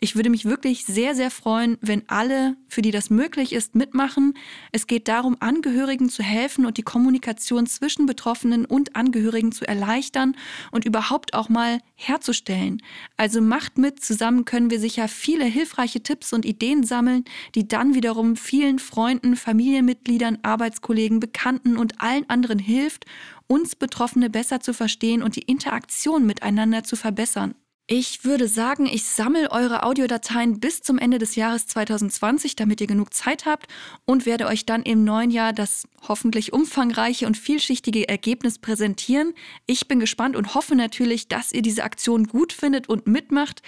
Ich 0.00 0.16
würde 0.16 0.30
mich 0.30 0.44
wirklich 0.44 0.84
sehr, 0.84 1.14
sehr 1.14 1.30
freuen, 1.30 1.78
wenn 1.80 2.08
alle, 2.08 2.56
für 2.68 2.82
die 2.82 2.90
das 2.90 3.10
möglich 3.10 3.52
ist, 3.52 3.74
mitmachen. 3.74 4.34
Es 4.72 4.86
geht 4.86 5.08
darum, 5.08 5.36
Angehörigen 5.40 6.08
zu 6.08 6.22
helfen 6.22 6.66
und 6.66 6.76
die 6.76 6.82
Kommunikation 6.82 7.66
zwischen 7.66 8.06
Betroffenen 8.06 8.64
und 8.64 8.96
Angehörigen 8.96 9.52
zu 9.52 9.66
erleichtern 9.66 10.36
und 10.70 10.84
überhaupt 10.84 11.34
auch 11.34 11.48
mal 11.48 11.80
herzustellen. 11.94 12.82
Also 13.16 13.40
macht 13.40 13.78
mit, 13.78 14.02
zusammen 14.02 14.44
können 14.44 14.70
wir 14.70 14.80
sicher 14.80 15.08
viele 15.08 15.44
hilfreiche 15.44 16.02
Tipps 16.02 16.32
und 16.32 16.44
Ideen 16.44 16.84
sammeln, 16.84 17.24
die 17.54 17.68
dann 17.68 17.94
wiederum 17.94 18.36
vielen 18.36 18.78
Freunden, 18.78 19.36
Familienmitgliedern, 19.36 20.38
Arbeitskollegen, 20.42 21.20
Bekannten 21.20 21.76
und 21.76 22.00
allen 22.00 22.28
anderen 22.28 22.58
hilft, 22.58 23.06
uns 23.46 23.74
Betroffene 23.74 24.30
besser 24.30 24.60
zu 24.60 24.72
verstehen 24.72 25.22
und 25.22 25.36
die 25.36 25.42
Interaktion 25.42 26.24
miteinander 26.24 26.84
zu 26.84 26.96
verbessern. 26.96 27.54
Ich 27.92 28.24
würde 28.24 28.46
sagen, 28.46 28.86
ich 28.86 29.02
sammle 29.02 29.50
eure 29.50 29.82
Audiodateien 29.82 30.60
bis 30.60 30.80
zum 30.80 30.96
Ende 30.96 31.18
des 31.18 31.34
Jahres 31.34 31.66
2020, 31.66 32.54
damit 32.54 32.80
ihr 32.80 32.86
genug 32.86 33.12
Zeit 33.12 33.46
habt 33.46 33.66
und 34.04 34.26
werde 34.26 34.46
euch 34.46 34.64
dann 34.64 34.84
im 34.84 35.02
neuen 35.02 35.32
Jahr 35.32 35.52
das 35.52 35.88
hoffentlich 36.06 36.52
umfangreiche 36.52 37.26
und 37.26 37.36
vielschichtige 37.36 38.08
Ergebnis 38.08 38.60
präsentieren. 38.60 39.34
Ich 39.66 39.88
bin 39.88 39.98
gespannt 39.98 40.36
und 40.36 40.54
hoffe 40.54 40.76
natürlich, 40.76 41.26
dass 41.26 41.50
ihr 41.50 41.62
diese 41.62 41.82
Aktion 41.82 42.28
gut 42.28 42.52
findet 42.52 42.88
und 42.88 43.08
mitmacht. 43.08 43.60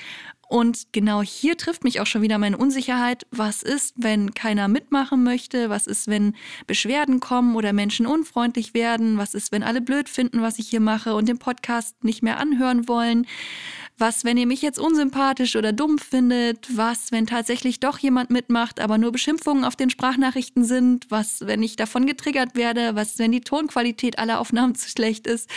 Und 0.48 0.92
genau 0.92 1.22
hier 1.22 1.56
trifft 1.56 1.82
mich 1.82 1.98
auch 2.00 2.06
schon 2.06 2.20
wieder 2.20 2.36
meine 2.36 2.58
Unsicherheit. 2.58 3.26
Was 3.30 3.62
ist, 3.62 3.94
wenn 3.96 4.34
keiner 4.34 4.68
mitmachen 4.68 5.24
möchte? 5.24 5.70
Was 5.70 5.86
ist, 5.86 6.08
wenn 6.08 6.36
Beschwerden 6.66 7.20
kommen 7.20 7.56
oder 7.56 7.72
Menschen 7.72 8.06
unfreundlich 8.06 8.74
werden? 8.74 9.16
Was 9.16 9.32
ist, 9.32 9.50
wenn 9.50 9.62
alle 9.62 9.80
blöd 9.80 10.10
finden, 10.10 10.42
was 10.42 10.58
ich 10.58 10.68
hier 10.68 10.80
mache 10.80 11.14
und 11.14 11.26
den 11.26 11.38
Podcast 11.38 12.04
nicht 12.04 12.22
mehr 12.22 12.38
anhören 12.38 12.86
wollen? 12.86 13.26
Was, 13.98 14.24
wenn 14.24 14.36
ihr 14.36 14.46
mich 14.46 14.62
jetzt 14.62 14.78
unsympathisch 14.78 15.54
oder 15.54 15.72
dumm 15.72 15.98
findet? 15.98 16.76
Was, 16.76 17.12
wenn 17.12 17.26
tatsächlich 17.26 17.78
doch 17.78 17.98
jemand 17.98 18.30
mitmacht, 18.30 18.80
aber 18.80 18.98
nur 18.98 19.12
Beschimpfungen 19.12 19.64
auf 19.64 19.76
den 19.76 19.90
Sprachnachrichten 19.90 20.64
sind? 20.64 21.06
Was, 21.10 21.46
wenn 21.46 21.62
ich 21.62 21.76
davon 21.76 22.06
getriggert 22.06 22.56
werde? 22.56 22.94
Was, 22.94 23.18
wenn 23.18 23.32
die 23.32 23.42
Tonqualität 23.42 24.18
aller 24.18 24.40
Aufnahmen 24.40 24.74
zu 24.76 24.88
schlecht 24.88 25.26
ist? 25.26 25.48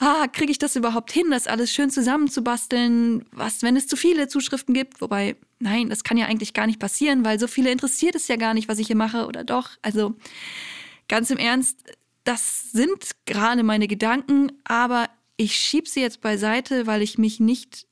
Ah, 0.00 0.26
kriege 0.28 0.50
ich 0.50 0.58
das 0.58 0.76
überhaupt 0.76 1.12
hin, 1.12 1.30
das 1.30 1.46
alles 1.46 1.72
schön 1.72 1.90
zusammenzubasteln? 1.90 3.26
Was, 3.32 3.62
wenn 3.62 3.76
es 3.76 3.86
zu 3.86 3.96
viele 3.96 4.28
Zuschriften 4.28 4.74
gibt? 4.74 5.00
Wobei, 5.00 5.36
nein, 5.58 5.88
das 5.88 6.04
kann 6.04 6.16
ja 6.16 6.26
eigentlich 6.26 6.54
gar 6.54 6.66
nicht 6.66 6.80
passieren, 6.80 7.24
weil 7.24 7.38
so 7.38 7.46
viele 7.46 7.70
interessiert 7.70 8.14
es 8.14 8.28
ja 8.28 8.36
gar 8.36 8.54
nicht, 8.54 8.68
was 8.68 8.78
ich 8.78 8.86
hier 8.86 8.96
mache 8.96 9.26
oder 9.26 9.44
doch. 9.44 9.70
Also 9.82 10.14
ganz 11.08 11.30
im 11.30 11.38
Ernst, 11.38 11.82
das 12.24 12.72
sind 12.72 13.10
gerade 13.26 13.62
meine 13.62 13.88
Gedanken, 13.88 14.52
aber 14.64 15.06
ich 15.38 15.56
schiebe 15.56 15.88
sie 15.88 16.00
jetzt 16.00 16.20
beiseite, 16.20 16.86
weil 16.86 17.00
ich 17.00 17.16
mich 17.16 17.40
nicht 17.40 17.86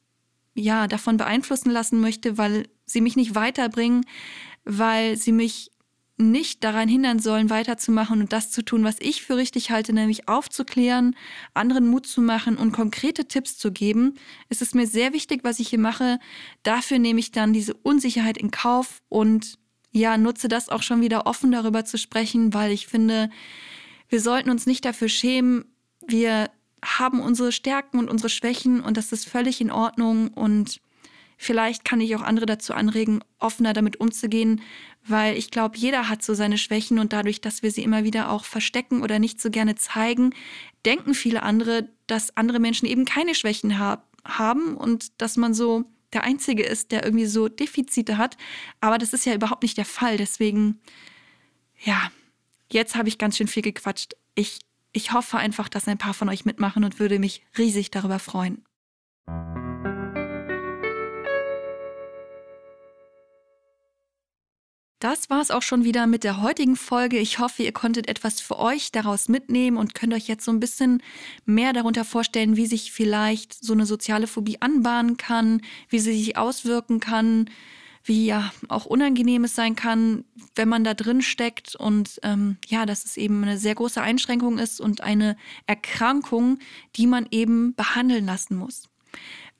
ja, 0.55 0.89
davon 0.89 1.17
beeinflussen 1.17 1.71
lassen 1.71 2.01
möchte, 2.01 2.37
weil 2.37 2.69
sie 2.85 3.01
mich 3.01 3.17
nicht 3.17 3.35
weiterbringen, 3.35 4.05
weil 4.65 5.17
sie 5.17 5.33
mich 5.33 5.71
nicht 6.19 6.65
daran 6.65 6.89
hindern 6.89 7.19
sollen, 7.19 7.51
weiterzumachen 7.51 8.21
und 8.21 8.33
das 8.33 8.51
zu 8.51 8.65
tun, 8.65 8.85
was 8.85 8.97
ich 9.01 9.23
für 9.23 9.37
richtig 9.37 9.71
halte, 9.71 9.93
nämlich 9.93 10.29
aufzuklären, 10.29 11.15
anderen 11.53 11.89
Mut 11.89 12.07
zu 12.07 12.23
machen 12.23 12.57
und 12.57 12.73
konkrete 12.73 13.29
Tipps 13.29 13.59
zu 13.59 13.71
geben. 13.71 14.15
Es 14.49 14.63
ist 14.63 14.75
mir 14.75 14.87
sehr 14.87 15.13
wichtig, 15.13 15.45
was 15.45 15.61
ich 15.61 15.69
hier 15.69 15.79
mache. 15.79 16.19
Dafür 16.63 16.99
nehme 16.99 17.21
ich 17.21 17.33
dann 17.33 17.53
diese 17.53 17.75
Unsicherheit 17.75 18.39
in 18.39 18.51
Kauf 18.51 19.03
und 19.09 19.59
ja, 19.93 20.17
nutze 20.17 20.49
das 20.49 20.71
auch 20.71 20.83
schon 20.83 21.03
wieder 21.03 21.27
offen 21.27 21.53
darüber 21.53 21.85
zu 21.85 21.99
sprechen, 21.99 22.55
weil 22.55 22.73
ich 22.73 22.87
finde, 22.87 23.31
wir 24.09 24.21
sollten 24.21 24.51
uns 24.51 24.67
nicht 24.67 24.87
dafür 24.87 25.09
schämen. 25.09 25.67
Wir 26.07 26.51
haben 26.85 27.21
unsere 27.21 27.53
Stärken 27.53 27.99
und 27.99 28.11
unsere 28.11 28.29
Schwächen 28.29 28.81
und 28.81 28.97
das 28.97 29.13
ist 29.13 29.29
völlig 29.29 29.61
in 29.61 29.71
Ordnung 29.71 30.29
und 30.29 30.81
vielleicht 31.37 31.85
kann 31.85 32.01
ich 32.01 32.15
auch 32.17 32.23
andere 32.23 32.47
dazu 32.47 32.75
anregen, 32.75 33.21
offener 33.39 33.73
damit 33.73 34.01
umzugehen, 34.01 34.63
weil 35.07 35.37
ich 35.37 35.51
glaube, 35.51 35.77
jeder 35.77 36.09
hat 36.09 36.23
so 36.23 36.35
seine 36.35 36.59
Schwächen 36.59 36.99
und 36.99 37.13
dadurch, 37.13 37.41
dass 37.41 37.63
wir 37.63 37.71
sie 37.71 37.83
immer 37.83 38.05
wieder 38.05 38.31
auch 38.31 38.45
verstecken 38.45 39.03
oder 39.03 39.19
nicht 39.19 39.41
so 39.41 39.51
gerne 39.51 39.75
zeigen, 39.75 40.35
denken 40.85 41.15
viele 41.15 41.43
andere, 41.43 41.89
dass 42.07 42.37
andere 42.37 42.59
Menschen 42.59 42.87
eben 42.87 43.05
keine 43.05 43.35
Schwächen 43.35 43.79
ha 43.79 44.03
haben 44.25 44.77
und 44.77 45.21
dass 45.21 45.37
man 45.37 45.55
so 45.55 45.85
der 46.13 46.25
Einzige 46.25 46.65
ist, 46.65 46.91
der 46.91 47.05
irgendwie 47.05 47.27
so 47.27 47.49
Defizite 47.49 48.19
hat. 48.19 48.37
Aber 48.81 48.99
das 48.99 49.13
ist 49.13 49.25
ja 49.25 49.35
überhaupt 49.35 49.63
nicht 49.63 49.77
der 49.77 49.85
Fall. 49.85 50.17
Deswegen, 50.17 50.81
ja, 51.85 52.11
jetzt 52.73 52.97
habe 52.97 53.09
ich 53.09 53.19
ganz 53.19 53.37
schön 53.37 53.47
viel 53.47 53.63
gequatscht. 53.63 54.15
Ich 54.35 54.61
ich 54.97 55.13
hoffe 55.13 55.37
einfach, 55.37 55.69
dass 55.69 55.87
ein 55.87 55.99
paar 55.99 56.15
von 56.15 56.31
euch 56.31 56.47
mitmachen 56.47 56.83
und 56.83 56.99
würde 56.99 57.19
mich 57.19 57.43
riesig 57.59 57.91
darüber 57.91 58.19
freuen. 58.19 58.65
Das 64.99 65.29
war 65.29 65.43
es 65.43 65.51
auch 65.51 65.61
schon 65.61 65.85
wieder 65.85 66.07
mit 66.07 66.25
der 66.25 66.41
heutigen 66.41 66.75
Folge. 66.75 67.19
Ich 67.19 67.39
hoffe, 67.39 67.63
ihr 67.63 67.73
konntet 67.73 68.09
etwas 68.09 68.41
für 68.41 68.59
euch 68.59 68.91
daraus 68.91 69.29
mitnehmen 69.29 69.77
und 69.77 69.95
könnt 69.95 70.15
euch 70.15 70.27
jetzt 70.27 70.47
so 70.47 70.51
ein 70.51 70.61
bisschen 70.61 71.03
mehr 71.45 71.75
darunter 71.75 72.07
vorstellen, 72.07 72.57
wie 72.57 72.67
sich 72.67 72.91
vielleicht 72.91 73.53
so 73.53 73.75
eine 73.75 73.85
soziale 73.85 74.27
Phobie 74.27 74.63
anbahnen 74.63 75.19
kann, 75.19 75.61
wie 75.91 75.99
sie 75.99 76.17
sich 76.17 76.39
auswirken 76.39 77.01
kann, 77.01 77.51
wie 78.07 78.27
ja 78.27 78.53
auch 78.69 78.87
unangenehm 78.87 79.45
es 79.45 79.55
sein 79.55 79.77
kann, 79.77 80.25
wenn 80.55 80.69
man 80.69 80.85
da 80.85 80.95
drin 80.95 81.23
steckt 81.23 81.77
und 81.77 82.21
ähm, 82.23 82.57
ja, 82.67 82.87
dass 82.87 83.05
es 83.05 83.17
eben 83.17 83.43
eine 83.43 83.59
sehr 83.59 83.75
große 83.75 84.01
Einschränkung 84.01 84.59
ist 84.59 84.81
und 84.81 85.03
eine 85.03 85.37
Erkrankung, 85.67 86.59
die 86.95 87.07
man 87.07 87.27
eben 87.31 87.75
behandeln 87.75 88.27
lassen 88.27 88.57
muss. 88.57 88.89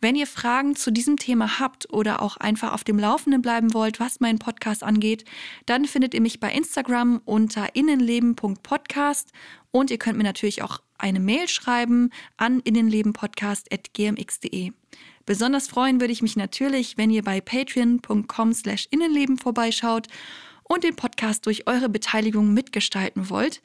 Wenn 0.01 0.15
ihr 0.15 0.27
Fragen 0.27 0.77
zu 0.77 0.91
diesem 0.91 1.17
Thema 1.17 1.59
habt 1.59 1.91
oder 1.93 2.21
auch 2.21 2.37
einfach 2.37 2.75
auf 2.75 2.85
dem 2.85 2.99
Laufenden 2.99 3.41
bleiben 3.41 3.73
wollt, 3.73 3.99
was 3.99 4.21
meinen 4.21 4.39
Podcast 4.39 4.83
angeht, 4.83 5.25
dann 5.65 5.87
findet 5.87 6.13
ihr 6.13 6.21
mich 6.21 6.39
bei 6.39 6.53
Instagram 6.53 7.23
unter 7.25 7.75
innenleben.podcast 7.75 9.33
und 9.71 9.91
ihr 9.91 9.97
könnt 9.99 10.19
mir 10.19 10.25
natürlich 10.25 10.61
auch 10.63 10.83
eine 10.99 11.21
Mail 11.21 11.49
schreiben 11.49 12.11
an 12.37 12.61
innenlebenpodcast.gmx.de. 12.61 14.73
Besonders 15.27 15.67
freuen 15.69 16.01
würde 16.01 16.13
ich 16.13 16.23
mich 16.23 16.37
natürlich, 16.37 16.97
wenn 16.97 17.11
ihr 17.11 17.23
bei 17.23 17.41
patreon.com 17.41 18.53
slash 18.55 18.87
Innenleben 18.91 19.39
vorbeischaut 19.39 20.07
und 20.63 20.85
den 20.85 20.97
Podcast 20.97 21.47
durch 21.47 21.67
eure 21.67 21.89
Beteiligung 21.89 22.55
mitgestalten 22.55 23.29
wollt. 23.29 23.61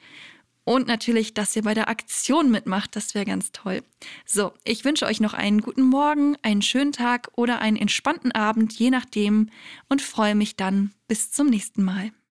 Und 0.64 0.86
natürlich, 0.86 1.34
dass 1.34 1.56
ihr 1.56 1.62
bei 1.62 1.74
der 1.74 1.88
Aktion 1.88 2.50
mitmacht, 2.50 2.94
das 2.94 3.14
wäre 3.14 3.24
ganz 3.24 3.50
toll. 3.50 3.82
So, 4.24 4.52
ich 4.64 4.84
wünsche 4.84 5.06
euch 5.06 5.20
noch 5.20 5.34
einen 5.34 5.60
guten 5.60 5.82
Morgen, 5.82 6.36
einen 6.42 6.62
schönen 6.62 6.92
Tag 6.92 7.30
oder 7.34 7.60
einen 7.60 7.76
entspannten 7.76 8.32
Abend, 8.32 8.72
je 8.72 8.90
nachdem, 8.90 9.50
und 9.88 10.02
freue 10.02 10.36
mich 10.36 10.54
dann 10.56 10.92
bis 11.08 11.32
zum 11.32 11.48
nächsten 11.48 11.82
Mal. 11.82 12.12